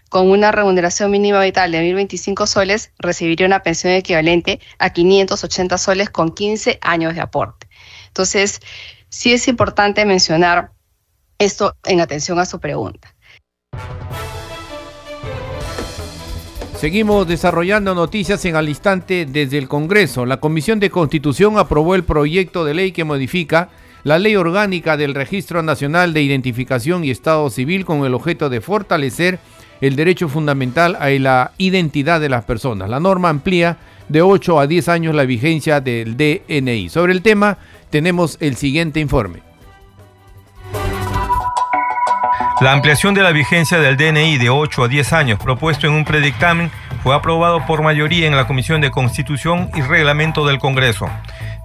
con 0.09 0.29
una 0.29 0.51
remuneración 0.51 1.09
mínima 1.09 1.41
vital 1.41 1.71
de 1.71 1.79
1.025 1.79 2.45
soles, 2.45 2.91
recibiría 2.99 3.47
una 3.47 3.63
pensión 3.63 3.93
equivalente 3.93 4.59
a 4.79 4.89
580 4.89 5.77
soles 5.77 6.09
con 6.09 6.33
15 6.33 6.79
años 6.81 7.15
de 7.15 7.21
aporte. 7.21 7.69
Entonces, 8.07 8.59
sí 9.07 9.31
es 9.31 9.47
importante 9.47 10.03
mencionar 10.03 10.73
esto 11.39 11.77
en 11.85 12.01
atención 12.01 12.37
a 12.37 12.45
su 12.45 12.59
pregunta. 12.59 13.15
Seguimos 16.83 17.25
desarrollando 17.25 17.95
noticias 17.95 18.43
en 18.43 18.57
al 18.57 18.67
instante 18.67 19.25
desde 19.25 19.57
el 19.57 19.69
Congreso. 19.69 20.25
La 20.25 20.41
Comisión 20.41 20.81
de 20.81 20.89
Constitución 20.89 21.57
aprobó 21.57 21.95
el 21.95 22.03
proyecto 22.03 22.65
de 22.65 22.73
ley 22.73 22.91
que 22.91 23.05
modifica 23.05 23.69
la 24.03 24.19
Ley 24.19 24.35
Orgánica 24.35 24.97
del 24.97 25.15
Registro 25.15 25.63
Nacional 25.63 26.11
de 26.13 26.23
Identificación 26.23 27.05
y 27.05 27.09
Estado 27.09 27.49
Civil 27.49 27.85
con 27.85 28.03
el 28.03 28.13
objeto 28.13 28.49
de 28.49 28.59
fortalecer 28.59 29.39
el 29.79 29.95
derecho 29.95 30.27
fundamental 30.27 30.97
a 30.99 31.09
la 31.11 31.53
identidad 31.57 32.19
de 32.19 32.27
las 32.27 32.43
personas. 32.43 32.89
La 32.89 32.99
norma 32.99 33.29
amplía 33.29 33.77
de 34.09 34.21
8 34.21 34.59
a 34.59 34.67
10 34.67 34.89
años 34.89 35.15
la 35.15 35.23
vigencia 35.23 35.79
del 35.79 36.17
DNI. 36.17 36.89
Sobre 36.89 37.13
el 37.13 37.21
tema 37.21 37.59
tenemos 37.91 38.35
el 38.41 38.57
siguiente 38.57 38.99
informe. 38.99 39.52
La 42.61 42.71
ampliación 42.71 43.13
de 43.13 43.23
la 43.23 43.31
vigencia 43.31 43.79
del 43.79 43.97
DNI 43.97 44.37
de 44.37 44.49
8 44.49 44.83
a 44.83 44.87
10 44.87 45.13
años 45.13 45.39
propuesto 45.39 45.87
en 45.87 45.93
un 45.93 46.05
predictamen 46.05 46.71
fue 47.01 47.15
aprobado 47.15 47.65
por 47.65 47.81
mayoría 47.81 48.27
en 48.27 48.35
la 48.35 48.47
Comisión 48.47 48.79
de 48.79 48.91
Constitución 48.91 49.69
y 49.75 49.81
Reglamento 49.81 50.45
del 50.45 50.59
Congreso. 50.59 51.09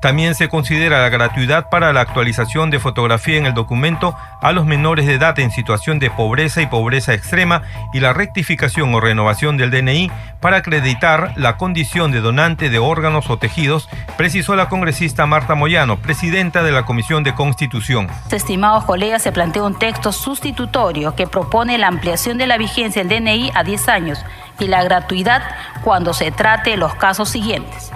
También 0.01 0.37
se 0.37 0.49
considera 0.49 1.03
la 1.03 1.09
gratuidad 1.09 1.71
para 1.71 1.93
la 1.93 2.03
actualización 2.03 2.71
de 2.71 2.79
fotografía 2.79 3.37
en 3.37 3.47
el 3.47 3.55
documento 3.55 4.17
a 4.41 4.53
los 4.53 4.65
menores 4.65 5.07
de 5.07 5.15
edad 5.15 5.37
en 5.41 5.51
situación 5.51 5.99
de 5.99 6.09
pobreza 6.09 6.63
y 6.63 6.67
pobreza 6.67 7.15
extrema 7.15 7.63
y 7.93 7.99
la 7.99 8.13
rectificación 8.13 8.95
o 8.95 9.01
renovación 9.01 9.57
del 9.57 9.73
DNI 9.73 10.11
para 10.41 10.59
acreditar 10.59 11.33
la 11.37 11.57
condición 11.57 12.13
de 12.13 12.21
donante 12.21 12.71
de 12.71 12.79
órganos 12.79 13.29
o 13.29 13.39
tejidos, 13.39 13.89
precisó 14.17 14.55
la 14.55 14.69
congresista 14.69 15.27
Marta 15.27 15.57
Moyano, 15.57 15.99
presidenta 15.99 16.63
de 16.63 16.71
la 16.71 16.85
Comisión 16.85 17.25
de 17.25 17.35
Constitución. 17.35 18.07
Estimados 18.31 18.85
colegas, 18.85 19.23
se 19.23 19.33
plantea 19.33 19.65
un 19.65 19.79
texto 19.81 20.13
sustitutorio 20.13 21.17
que 21.17 21.27
propone 21.27 21.77
la 21.77 21.89
ampliación 21.89 22.39
de 22.39 22.47
la 22.47 22.57
vigencia 22.57 23.03
del 23.03 23.25
DNI 23.25 23.51
a 23.53 23.65
10 23.65 23.89
años 23.89 24.25
y 24.61 24.69
la 24.69 24.85
gratuidad 24.85 25.43
cuando 25.83 26.15
se 26.15 26.31
trate 26.31 26.77
los 26.77 26.95
casos 26.95 27.29
siguientes 27.31 27.91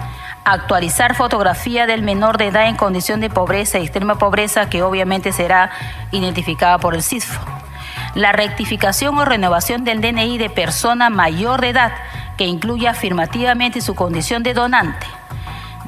actualizar 0.45 1.15
fotografía 1.15 1.85
del 1.85 2.01
menor 2.01 2.37
de 2.37 2.47
edad 2.47 2.67
en 2.67 2.75
condición 2.75 3.19
de 3.19 3.29
pobreza 3.29 3.79
y 3.79 3.83
extrema 3.83 4.17
pobreza 4.17 4.69
que 4.69 4.83
obviamente 4.83 5.31
será 5.31 5.71
identificada 6.11 6.77
por 6.77 6.95
el 6.95 7.03
CISFO. 7.03 7.41
La 8.15 8.31
rectificación 8.31 9.17
o 9.17 9.25
renovación 9.25 9.83
del 9.83 10.01
DNI 10.01 10.37
de 10.37 10.49
persona 10.49 11.09
mayor 11.09 11.61
de 11.61 11.69
edad 11.69 11.93
que 12.37 12.45
incluya 12.45 12.91
afirmativamente 12.91 13.81
su 13.81 13.95
condición 13.95 14.43
de 14.43 14.53
donante 14.53 15.07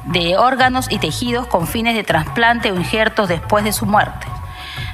de 0.04 0.36
órganos 0.36 0.86
y 0.90 0.98
tejidos 0.98 1.46
con 1.48 1.66
fines 1.66 1.96
de 1.96 2.04
trasplante 2.04 2.70
o 2.70 2.76
injertos 2.76 3.28
después 3.28 3.64
de 3.64 3.72
su 3.72 3.86
muerte 3.86 4.26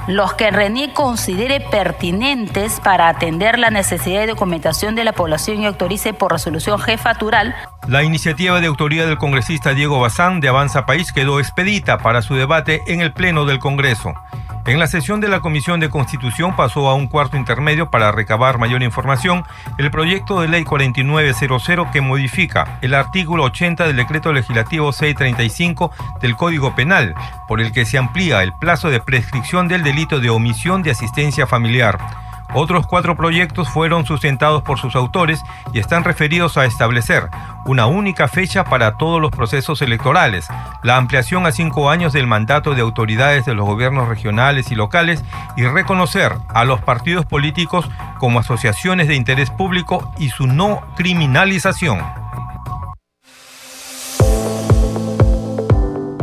los 0.07 0.35
que 0.35 0.51
René 0.51 0.93
considere 0.93 1.61
pertinentes 1.61 2.81
para 2.81 3.09
atender 3.09 3.59
la 3.59 3.71
necesidad 3.71 4.21
de 4.21 4.29
documentación 4.29 4.95
de 4.95 5.05
la 5.05 5.13
población 5.13 5.61
y 5.61 5.67
autorice 5.67 6.13
por 6.13 6.33
resolución 6.33 6.79
jefatural. 6.79 7.55
La 7.87 8.03
iniciativa 8.03 8.61
de 8.61 8.67
autoría 8.67 9.07
del 9.07 9.19
congresista 9.19 9.75
Diego 9.75 10.01
Bazán 10.01 10.41
de 10.41 10.49
Avanza 10.49 10.87
País 10.87 11.13
quedó 11.13 11.41
expedita 11.41 11.99
para 11.99 12.23
su 12.23 12.35
debate 12.35 12.83
en 12.87 13.01
el 13.01 13.13
Pleno 13.13 13.45
del 13.45 13.59
Congreso. 13.59 14.15
En 14.65 14.79
la 14.79 14.87
sesión 14.87 15.21
de 15.21 15.27
la 15.27 15.41
Comisión 15.41 15.81
de 15.81 15.91
Constitución 15.91 16.55
pasó 16.55 16.89
a 16.89 16.95
un 16.95 17.09
cuarto 17.09 17.37
intermedio 17.37 17.91
para 17.91 18.13
recabar 18.13 18.59
mayor 18.59 18.85
información 18.85 19.43
el 19.77 19.91
proyecto 19.91 20.41
de 20.41 20.47
ley 20.47 20.63
4900 20.63 21.89
que 21.93 22.01
modifica 22.01 22.79
el 22.81 22.95
artículo 22.95 23.43
80 23.45 23.89
del 23.89 23.97
decreto 23.97 24.33
legislativo 24.33 24.93
635 24.93 25.91
del 26.21 26.37
Código 26.37 26.77
Penal, 26.77 27.17
por 27.49 27.61
el 27.61 27.73
que 27.73 27.85
se 27.85 27.99
amplía 27.99 28.45
el 28.45 28.53
plazo 28.53 28.89
de 28.89 29.01
prescripción 29.01 29.67
del 29.67 29.83
delito 29.83 30.21
de 30.21 30.31
omisión 30.31 30.85
de 30.85 30.93
asistencia 30.93 31.49
familiar. 31.49 31.99
Otros 32.55 32.87
cuatro 32.87 33.17
proyectos 33.17 33.69
fueron 33.71 34.05
sustentados 34.05 34.63
por 34.63 34.79
sus 34.79 34.95
autores 34.95 35.41
y 35.73 35.79
están 35.79 36.05
referidos 36.05 36.59
a 36.59 36.67
establecer 36.67 37.29
una 37.65 37.87
única 37.87 38.29
fecha 38.29 38.65
para 38.65 38.99
todos 38.99 39.21
los 39.21 39.31
procesos 39.31 39.81
electorales, 39.81 40.49
la 40.83 40.97
ampliación 40.97 41.47
a 41.47 41.53
cinco 41.53 41.89
años 41.89 42.13
del 42.13 42.27
mandato 42.27 42.75
de 42.75 42.83
autoridades 42.83 43.47
de 43.47 43.55
los 43.55 43.65
gobiernos 43.65 44.09
regionales 44.09 44.71
y 44.71 44.75
locales 44.75 45.25
y 45.57 45.65
reconocer 45.65 46.33
a 46.49 46.65
los 46.65 46.83
partidos 46.83 47.25
políticos 47.25 47.89
como 48.19 48.41
asociaciones 48.41 49.09
de 49.09 49.15
interés 49.15 49.51
público 49.51 50.13
y 50.19 50.29
su 50.29 50.47
no 50.47 50.83
criminalización. 50.97 52.01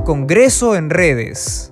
Congreso 0.06 0.76
en 0.76 0.90
redes. 0.90 1.72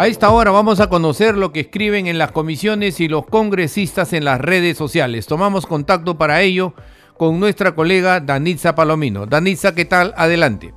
A 0.00 0.06
esta 0.06 0.30
hora 0.30 0.50
vamos 0.50 0.80
a 0.80 0.88
conocer 0.88 1.36
lo 1.36 1.52
que 1.52 1.60
escriben 1.60 2.06
en 2.06 2.16
las 2.16 2.32
comisiones 2.32 3.00
y 3.00 3.08
los 3.08 3.26
congresistas 3.26 4.14
en 4.14 4.24
las 4.24 4.40
redes 4.40 4.78
sociales. 4.78 5.26
Tomamos 5.26 5.66
contacto 5.66 6.16
para 6.16 6.40
ello 6.40 6.72
con 7.18 7.38
nuestra 7.38 7.72
colega 7.72 8.18
Danitza 8.18 8.74
Palomino. 8.74 9.26
Danitza, 9.26 9.74
¿qué 9.74 9.84
tal? 9.84 10.14
Adelante. 10.16 10.72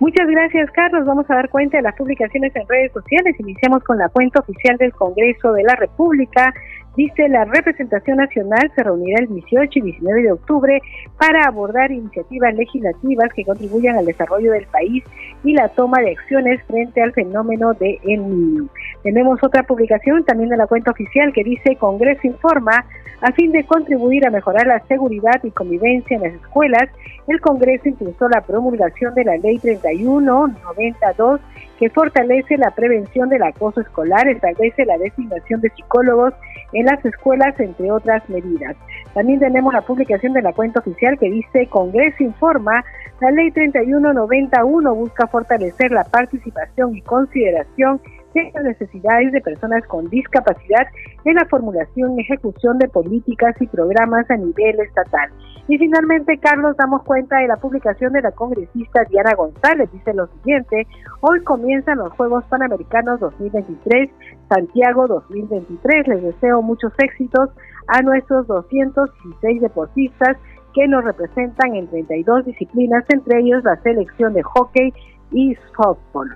Muchas 0.00 0.26
gracias, 0.26 0.68
Carlos. 0.72 1.06
Vamos 1.06 1.30
a 1.30 1.36
dar 1.36 1.50
cuenta 1.50 1.76
de 1.76 1.84
las 1.84 1.94
publicaciones 1.94 2.50
en 2.56 2.66
redes 2.66 2.90
sociales. 2.92 3.36
Iniciamos 3.38 3.84
con 3.84 3.96
la 3.96 4.08
cuenta 4.08 4.40
oficial 4.40 4.76
del 4.78 4.92
Congreso 4.92 5.52
de 5.52 5.62
la 5.62 5.76
República, 5.76 6.52
Dice, 6.98 7.28
la 7.28 7.44
representación 7.44 8.16
nacional 8.16 8.72
se 8.74 8.82
reunirá 8.82 9.20
el 9.20 9.28
18 9.28 9.70
y 9.78 9.82
19 9.82 10.20
de 10.20 10.32
octubre 10.32 10.82
para 11.16 11.44
abordar 11.44 11.92
iniciativas 11.92 12.52
legislativas 12.56 13.32
que 13.34 13.44
contribuyan 13.44 13.98
al 13.98 14.06
desarrollo 14.06 14.50
del 14.50 14.66
país 14.66 15.04
y 15.44 15.52
la 15.52 15.68
toma 15.68 16.00
de 16.00 16.10
acciones 16.10 16.60
frente 16.64 17.00
al 17.00 17.12
fenómeno 17.12 17.72
de 17.74 18.00
El 18.02 18.28
Niño. 18.28 18.68
Tenemos 19.08 19.42
otra 19.42 19.62
publicación 19.62 20.22
también 20.22 20.50
de 20.50 20.58
la 20.58 20.66
cuenta 20.66 20.90
oficial 20.90 21.32
que 21.32 21.42
dice, 21.42 21.76
Congreso 21.76 22.26
informa, 22.26 22.84
a 23.22 23.32
fin 23.32 23.52
de 23.52 23.64
contribuir 23.64 24.26
a 24.26 24.30
mejorar 24.30 24.66
la 24.66 24.80
seguridad 24.80 25.42
y 25.42 25.50
convivencia 25.50 26.16
en 26.16 26.24
las 26.24 26.34
escuelas, 26.34 26.90
el 27.26 27.40
Congreso 27.40 27.88
impulsó 27.88 28.28
la 28.28 28.42
promulgación 28.42 29.14
de 29.14 29.24
la 29.24 29.38
Ley 29.38 29.58
3192 29.60 31.40
que 31.78 31.88
fortalece 31.88 32.58
la 32.58 32.70
prevención 32.72 33.30
del 33.30 33.44
acoso 33.44 33.80
escolar, 33.80 34.28
establece 34.28 34.84
la 34.84 34.98
designación 34.98 35.62
de 35.62 35.70
psicólogos 35.70 36.34
en 36.74 36.84
las 36.84 37.02
escuelas, 37.02 37.58
entre 37.60 37.90
otras 37.90 38.28
medidas. 38.28 38.76
También 39.14 39.40
tenemos 39.40 39.72
la 39.72 39.80
publicación 39.80 40.34
de 40.34 40.42
la 40.42 40.52
cuenta 40.52 40.80
oficial 40.80 41.18
que 41.18 41.30
dice 41.30 41.66
Congreso 41.68 42.22
informa, 42.22 42.84
la 43.22 43.30
ley 43.30 43.50
3191 43.52 44.94
busca 44.94 45.26
fortalecer 45.28 45.92
la 45.92 46.04
participación 46.04 46.94
y 46.94 47.00
consideración 47.00 48.02
de 48.34 48.50
las 48.54 48.64
necesidades 48.64 49.32
de 49.32 49.40
personas 49.40 49.86
con 49.86 50.08
discapacidad 50.08 50.86
en 51.24 51.34
la 51.34 51.46
formulación 51.46 52.18
y 52.18 52.22
ejecución 52.22 52.78
de 52.78 52.88
políticas 52.88 53.54
y 53.60 53.66
programas 53.66 54.30
a 54.30 54.36
nivel 54.36 54.80
estatal. 54.80 55.30
Y 55.68 55.76
finalmente, 55.76 56.38
Carlos, 56.38 56.76
damos 56.78 57.02
cuenta 57.02 57.38
de 57.38 57.48
la 57.48 57.56
publicación 57.56 58.12
de 58.14 58.22
la 58.22 58.32
congresista 58.32 59.04
Diana 59.10 59.34
González. 59.34 59.90
Dice 59.92 60.14
lo 60.14 60.26
siguiente, 60.28 60.86
hoy 61.20 61.42
comienzan 61.44 61.98
los 61.98 62.12
Juegos 62.14 62.44
Panamericanos 62.46 63.20
2023, 63.20 64.10
Santiago 64.48 65.06
2023. 65.06 66.08
Les 66.08 66.22
deseo 66.22 66.62
muchos 66.62 66.92
éxitos 66.98 67.50
a 67.88 68.00
nuestros 68.00 68.46
216 68.46 69.60
deportistas 69.60 70.38
que 70.74 70.88
nos 70.88 71.04
representan 71.04 71.74
en 71.74 71.86
32 71.88 72.46
disciplinas, 72.46 73.04
entre 73.08 73.40
ellos 73.40 73.62
la 73.64 73.76
selección 73.82 74.32
de 74.32 74.42
hockey 74.42 74.92
y 75.32 75.54
softball. 75.76 76.34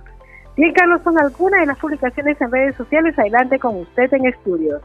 Bien, 0.57 0.73
Carlos, 0.75 1.01
son 1.03 1.19
algunas 1.19 1.61
de 1.61 1.67
las 1.67 1.79
publicaciones 1.79 2.41
en 2.41 2.51
redes 2.51 2.77
sociales. 2.77 3.19
Adelante 3.19 3.59
con 3.59 3.77
usted 3.77 4.13
en 4.13 4.27
estudios. 4.27 4.83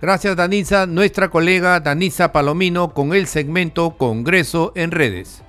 Gracias, 0.00 0.34
Danisa. 0.34 0.86
Nuestra 0.86 1.28
colega 1.28 1.78
Danisa 1.80 2.32
Palomino 2.32 2.92
con 2.92 3.12
el 3.12 3.26
segmento 3.26 3.96
Congreso 3.96 4.72
en 4.74 4.90
redes. 4.90 5.44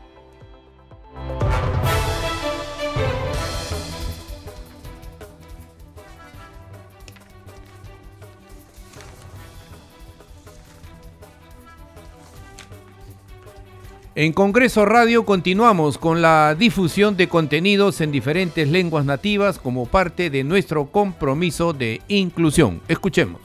En 14.15 14.31
Congreso 14.31 14.85
Radio 14.85 15.25
continuamos 15.25 15.97
con 15.97 16.21
la 16.21 16.53
difusión 16.53 17.17
de 17.17 17.27
contenidos 17.27 17.99
en 17.99 18.11
diferentes 18.11 18.67
lenguas 18.69 19.05
nativas 19.05 19.57
como 19.57 19.87
parte 19.87 20.29
de 20.29 20.43
nuestro 20.43 20.85
compromiso 20.85 21.73
de 21.73 21.99
inclusión. 22.07 22.79
Escuchemos. 22.87 23.41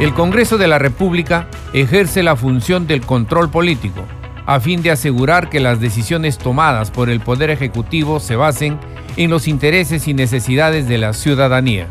El 0.00 0.14
Congreso 0.14 0.58
de 0.58 0.66
la 0.66 0.80
República 0.80 1.46
ejerce 1.72 2.24
la 2.24 2.34
función 2.34 2.88
del 2.88 3.02
control 3.02 3.48
político 3.48 4.02
a 4.46 4.58
fin 4.58 4.82
de 4.82 4.90
asegurar 4.90 5.48
que 5.48 5.60
las 5.60 5.80
decisiones 5.80 6.38
tomadas 6.38 6.90
por 6.90 7.08
el 7.08 7.20
Poder 7.20 7.50
Ejecutivo 7.50 8.18
se 8.18 8.34
basen 8.34 8.80
en 9.16 9.30
los 9.30 9.46
intereses 9.46 10.08
y 10.08 10.14
necesidades 10.14 10.88
de 10.88 10.98
la 10.98 11.12
ciudadanía. 11.12 11.86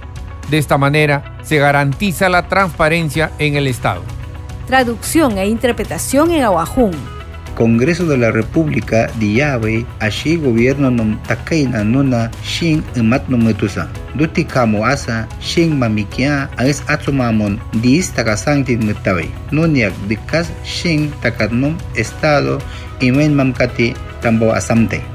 De 0.50 0.58
esta 0.58 0.78
manera 0.78 1.38
se 1.42 1.58
garantiza 1.58 2.28
la 2.28 2.50
transparencia 2.50 3.32
en 3.40 3.56
el 3.56 3.68
Estado. 3.68 4.04
Traducción 4.68 5.38
e 5.38 5.46
interpretación 5.48 6.32
en 6.32 6.44
Aguajún. 6.44 6.92
Congreso 7.54 8.06
de 8.08 8.18
la 8.18 8.32
República 8.32 9.08
Diabe, 9.20 9.86
allí 10.00 10.38
gobierno 10.38 10.90
nom 10.90 11.22
takaina 11.28 11.84
nuna 11.84 12.32
shin 12.44 12.84
emat 12.96 13.30
metusa. 13.30 13.88
duti 14.18 14.44
kamo 14.44 14.84
asa 14.84 15.28
shing 15.40 15.78
mamikia 15.78 16.50
agis 16.58 16.82
atsumamon 16.88 17.60
dis 17.84 18.12
takasangtit 18.16 18.82
mutawi 18.82 19.30
nuniak 19.52 19.94
dikas 20.08 20.50
shing 20.64 21.12
takatnum 21.22 21.78
estado 21.96 22.58
imen 23.00 23.36
mamkati 23.36 23.94
tambo 24.20 24.52
asamte. 24.52 25.15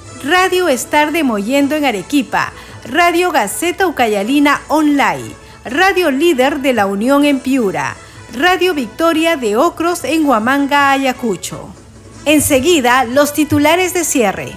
Radio 0.23 0.67
Estar 0.69 1.11
de 1.11 1.23
Moyendo 1.23 1.75
en 1.75 1.83
Arequipa, 1.83 2.53
Radio 2.85 3.31
Gaceta 3.31 3.87
Ucayalina 3.87 4.61
Online, 4.67 5.31
Radio 5.65 6.11
Líder 6.11 6.59
de 6.59 6.73
la 6.73 6.85
Unión 6.85 7.25
en 7.25 7.39
Piura, 7.39 7.95
Radio 8.37 8.75
Victoria 8.75 9.35
de 9.35 9.57
Ocros 9.57 10.03
en 10.03 10.27
Huamanga, 10.27 10.91
Ayacucho. 10.91 11.73
Enseguida, 12.25 13.03
los 13.05 13.33
titulares 13.33 13.95
de 13.95 14.03
cierre. 14.03 14.51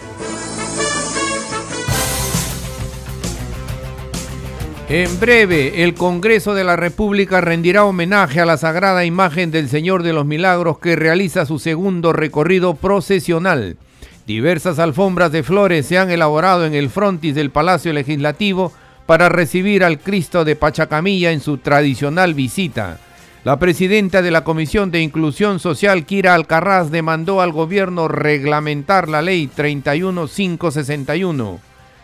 En 4.91 5.19
breve, 5.19 5.83
el 5.83 5.95
Congreso 5.95 6.53
de 6.53 6.65
la 6.65 6.77
República 6.77 7.41
rendirá 7.41 7.87
homenaje 7.87 8.39
a 8.39 8.45
la 8.45 8.59
sagrada 8.59 9.07
imagen 9.07 9.51
del 9.51 9.71
Señor 9.71 10.03
de 10.03 10.13
los 10.13 10.27
Milagros 10.27 10.79
que 10.79 10.95
realiza 10.95 11.47
su 11.47 11.59
segundo 11.59 12.13
recorrido 12.13 12.75
procesional. 12.75 13.79
Diversas 14.27 14.79
alfombras 14.79 15.33
de 15.33 15.43
flores 15.43 15.87
se 15.87 15.99
han 15.99 16.11
elaborado 16.11 16.65
en 16.65 16.75
el 16.75 16.89
frontis 16.89 17.35
del 17.35 17.51
Palacio 17.51 17.93
Legislativo 17.93 18.73
para 19.05 19.29
recibir 19.29 19.85
al 19.85 19.99
Cristo 19.99 20.47
de 20.47 20.57
Pachacamilla 20.57 21.31
en 21.31 21.41
su 21.41 21.59
tradicional 21.59 22.33
visita. 22.33 22.99
La 23.45 23.59
presidenta 23.59 24.23
de 24.23 24.31
la 24.31 24.43
Comisión 24.43 24.91
de 24.91 25.03
Inclusión 25.03 25.61
Social, 25.61 26.07
Kira 26.07 26.35
Alcarraz, 26.35 26.91
demandó 26.91 27.43
al 27.43 27.53
gobierno 27.53 28.09
reglamentar 28.09 29.11
la 29.11 29.21
ley 29.21 29.51
31561. 29.55 31.61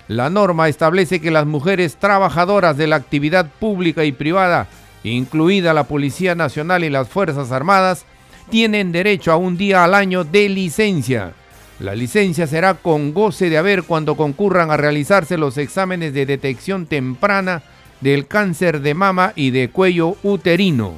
La 0.09 0.29
norma 0.29 0.69
establece 0.69 1.23
que 1.23 1.31
las 1.31 1.47
mujeres 1.47 1.97
trabajadoras 1.97 2.77
de 2.77 2.87
la 2.87 2.97
actividad 2.97 3.47
pública 3.59 4.05
y 4.05 4.13
privada, 4.13 4.69
incluida 5.05 5.73
la 5.73 5.85
Policía 5.85 6.35
Nacional 6.35 6.85
y 6.85 6.91
las 6.91 7.09
Fuerzas 7.09 7.51
Armadas, 7.51 8.05
tienen 8.51 8.93
derecho 8.93 9.33
a 9.33 9.37
un 9.37 9.57
día 9.57 9.85
al 9.85 9.95
año 9.95 10.25
de 10.25 10.51
licencia. 10.51 11.33
La 11.81 11.95
licencia 11.95 12.47
será 12.47 12.75
con 12.75 13.15
goce 13.15 13.49
de 13.49 13.57
haber 13.57 13.85
cuando 13.85 14.15
concurran 14.15 14.71
a 14.71 14.77
realizarse 14.77 15.39
los 15.39 15.57
exámenes 15.57 16.13
de 16.13 16.27
detección 16.27 16.85
temprana 16.85 17.63
del 18.03 18.27
cáncer 18.27 18.83
de 18.83 18.93
mama 18.93 19.33
y 19.35 19.51
de 19.51 19.71
cuello 19.71 20.17
uterino. 20.23 20.95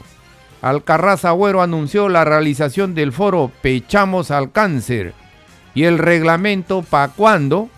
Alcarraz 0.60 1.24
Agüero 1.24 1.62
anunció 1.62 2.08
la 2.08 2.24
realización 2.24 2.96
del 2.96 3.12
foro 3.12 3.52
Pechamos 3.62 4.32
al 4.32 4.50
Cáncer 4.50 5.14
y 5.72 5.84
el 5.84 5.98
reglamento 5.98 6.82
Pa' 6.82 7.08
cuándo, 7.08 7.68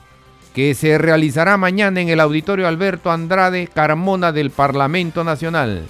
que 0.55 0.75
se 0.75 0.97
realizará 0.97 1.59
mañana 1.59 2.01
en 2.01 2.09
el 2.09 2.21
Auditorio 2.21 2.67
Alberto 2.67 3.11
Andrade 3.11 3.67
Carmona 3.67 4.33
del 4.33 4.51
Parlamento 4.51 5.25
Nacional. 5.25 5.85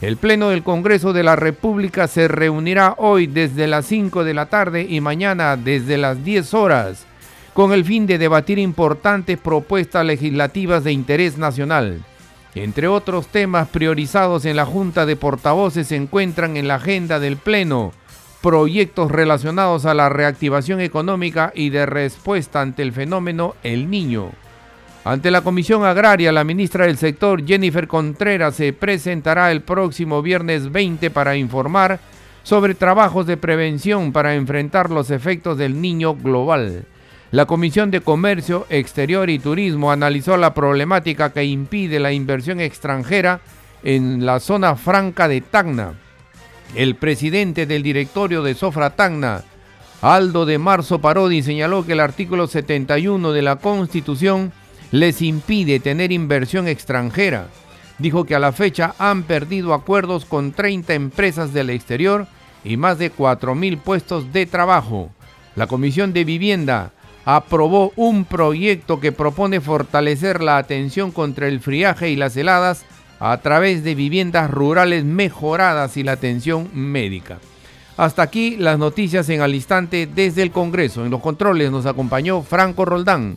El 0.00 0.16
Pleno 0.16 0.48
del 0.48 0.62
Congreso 0.62 1.12
de 1.12 1.22
la 1.22 1.36
República 1.36 2.08
se 2.08 2.26
reunirá 2.26 2.94
hoy 2.96 3.26
desde 3.26 3.66
las 3.66 3.84
5 3.84 4.24
de 4.24 4.32
la 4.32 4.46
tarde 4.46 4.86
y 4.88 5.02
mañana 5.02 5.58
desde 5.58 5.98
las 5.98 6.24
10 6.24 6.54
horas, 6.54 7.04
con 7.52 7.74
el 7.74 7.84
fin 7.84 8.06
de 8.06 8.16
debatir 8.16 8.58
importantes 8.58 9.36
propuestas 9.36 10.06
legislativas 10.06 10.84
de 10.84 10.92
interés 10.92 11.36
nacional. 11.36 12.02
Entre 12.54 12.88
otros 12.88 13.26
temas 13.26 13.68
priorizados 13.68 14.46
en 14.46 14.56
la 14.56 14.64
Junta 14.64 15.04
de 15.04 15.16
Portavoces 15.16 15.88
se 15.88 15.96
encuentran 15.96 16.56
en 16.56 16.66
la 16.66 16.76
agenda 16.76 17.20
del 17.20 17.36
Pleno 17.36 17.92
proyectos 18.40 19.10
relacionados 19.10 19.84
a 19.84 19.92
la 19.92 20.08
reactivación 20.08 20.80
económica 20.80 21.52
y 21.54 21.68
de 21.68 21.84
respuesta 21.84 22.62
ante 22.62 22.82
el 22.82 22.94
fenómeno 22.94 23.54
El 23.62 23.90
Niño. 23.90 24.30
Ante 25.02 25.30
la 25.30 25.40
Comisión 25.40 25.84
Agraria, 25.84 26.30
la 26.30 26.44
ministra 26.44 26.84
del 26.84 26.98
sector, 26.98 27.46
Jennifer 27.46 27.88
Contreras, 27.88 28.54
se 28.54 28.74
presentará 28.74 29.50
el 29.50 29.62
próximo 29.62 30.20
viernes 30.20 30.70
20 30.70 31.10
para 31.10 31.36
informar 31.36 31.98
sobre 32.42 32.74
trabajos 32.74 33.26
de 33.26 33.38
prevención 33.38 34.12
para 34.12 34.34
enfrentar 34.34 34.90
los 34.90 35.10
efectos 35.10 35.56
del 35.56 35.80
niño 35.80 36.14
global. 36.14 36.84
La 37.30 37.46
Comisión 37.46 37.90
de 37.90 38.02
Comercio 38.02 38.66
Exterior 38.68 39.30
y 39.30 39.38
Turismo 39.38 39.90
analizó 39.90 40.36
la 40.36 40.52
problemática 40.52 41.32
que 41.32 41.44
impide 41.44 41.98
la 41.98 42.12
inversión 42.12 42.60
extranjera 42.60 43.40
en 43.82 44.26
la 44.26 44.38
zona 44.38 44.76
franca 44.76 45.28
de 45.28 45.40
Tacna. 45.40 45.94
El 46.74 46.96
presidente 46.96 47.64
del 47.64 47.82
directorio 47.82 48.42
de 48.42 48.54
Sofra 48.54 48.90
Tacna, 48.90 49.44
Aldo 50.02 50.44
de 50.44 50.58
Marzo 50.58 50.98
Parodi, 50.98 51.42
señaló 51.42 51.86
que 51.86 51.92
el 51.92 52.00
artículo 52.00 52.46
71 52.46 53.32
de 53.32 53.42
la 53.42 53.56
Constitución 53.56 54.52
les 54.90 55.22
impide 55.22 55.80
tener 55.80 56.12
inversión 56.12 56.68
extranjera. 56.68 57.48
Dijo 57.98 58.24
que 58.24 58.34
a 58.34 58.38
la 58.38 58.52
fecha 58.52 58.94
han 58.98 59.24
perdido 59.24 59.74
acuerdos 59.74 60.24
con 60.24 60.52
30 60.52 60.94
empresas 60.94 61.52
del 61.52 61.70
exterior 61.70 62.26
y 62.64 62.76
más 62.76 62.98
de 62.98 63.12
4.000 63.12 63.78
puestos 63.78 64.32
de 64.32 64.46
trabajo. 64.46 65.10
La 65.54 65.66
Comisión 65.66 66.12
de 66.12 66.24
Vivienda 66.24 66.92
aprobó 67.24 67.92
un 67.96 68.24
proyecto 68.24 69.00
que 69.00 69.12
propone 69.12 69.60
fortalecer 69.60 70.42
la 70.42 70.56
atención 70.56 71.10
contra 71.10 71.48
el 71.48 71.60
friaje 71.60 72.10
y 72.10 72.16
las 72.16 72.36
heladas 72.36 72.84
a 73.18 73.36
través 73.38 73.84
de 73.84 73.94
viviendas 73.94 74.50
rurales 74.50 75.04
mejoradas 75.04 75.96
y 75.98 76.02
la 76.02 76.12
atención 76.12 76.70
médica. 76.72 77.38
Hasta 77.98 78.22
aquí 78.22 78.56
las 78.56 78.78
noticias 78.78 79.28
en 79.28 79.42
al 79.42 79.54
instante 79.54 80.08
desde 80.12 80.42
el 80.42 80.50
Congreso. 80.50 81.04
En 81.04 81.10
los 81.10 81.20
controles 81.20 81.70
nos 81.70 81.84
acompañó 81.84 82.42
Franco 82.42 82.86
Roldán. 82.86 83.36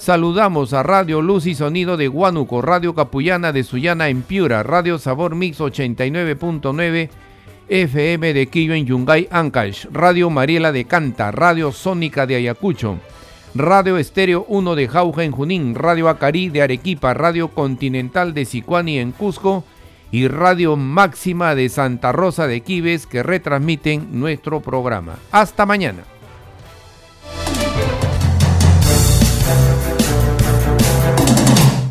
Saludamos 0.00 0.72
a 0.72 0.82
Radio 0.82 1.20
Luz 1.20 1.46
y 1.46 1.54
Sonido 1.54 1.98
de 1.98 2.08
Huánuco, 2.08 2.62
Radio 2.62 2.94
Capullana 2.94 3.52
de 3.52 3.62
Sullana 3.64 4.08
en 4.08 4.22
Piura, 4.22 4.62
Radio 4.62 4.98
Sabor 4.98 5.34
Mix 5.34 5.60
89.9 5.60 7.10
FM 7.68 8.32
de 8.32 8.46
Quillo 8.46 8.72
en 8.72 8.86
Yungay, 8.86 9.28
Ancash, 9.30 9.84
Radio 9.92 10.30
Mariela 10.30 10.72
de 10.72 10.86
Canta, 10.86 11.30
Radio 11.32 11.70
Sónica 11.70 12.26
de 12.26 12.36
Ayacucho, 12.36 12.96
Radio 13.54 13.98
Estéreo 13.98 14.46
1 14.48 14.74
de 14.74 14.88
Jauja 14.88 15.22
en 15.22 15.32
Junín, 15.32 15.74
Radio 15.74 16.08
Acarí 16.08 16.48
de 16.48 16.62
Arequipa, 16.62 17.12
Radio 17.12 17.48
Continental 17.48 18.32
de 18.32 18.46
Sicuani 18.46 19.00
en 19.00 19.12
Cusco 19.12 19.64
y 20.10 20.28
Radio 20.28 20.76
Máxima 20.76 21.54
de 21.54 21.68
Santa 21.68 22.10
Rosa 22.10 22.46
de 22.46 22.62
Quives 22.62 23.06
que 23.06 23.22
retransmiten 23.22 24.08
nuestro 24.18 24.60
programa. 24.60 25.16
Hasta 25.30 25.66
mañana. 25.66 26.04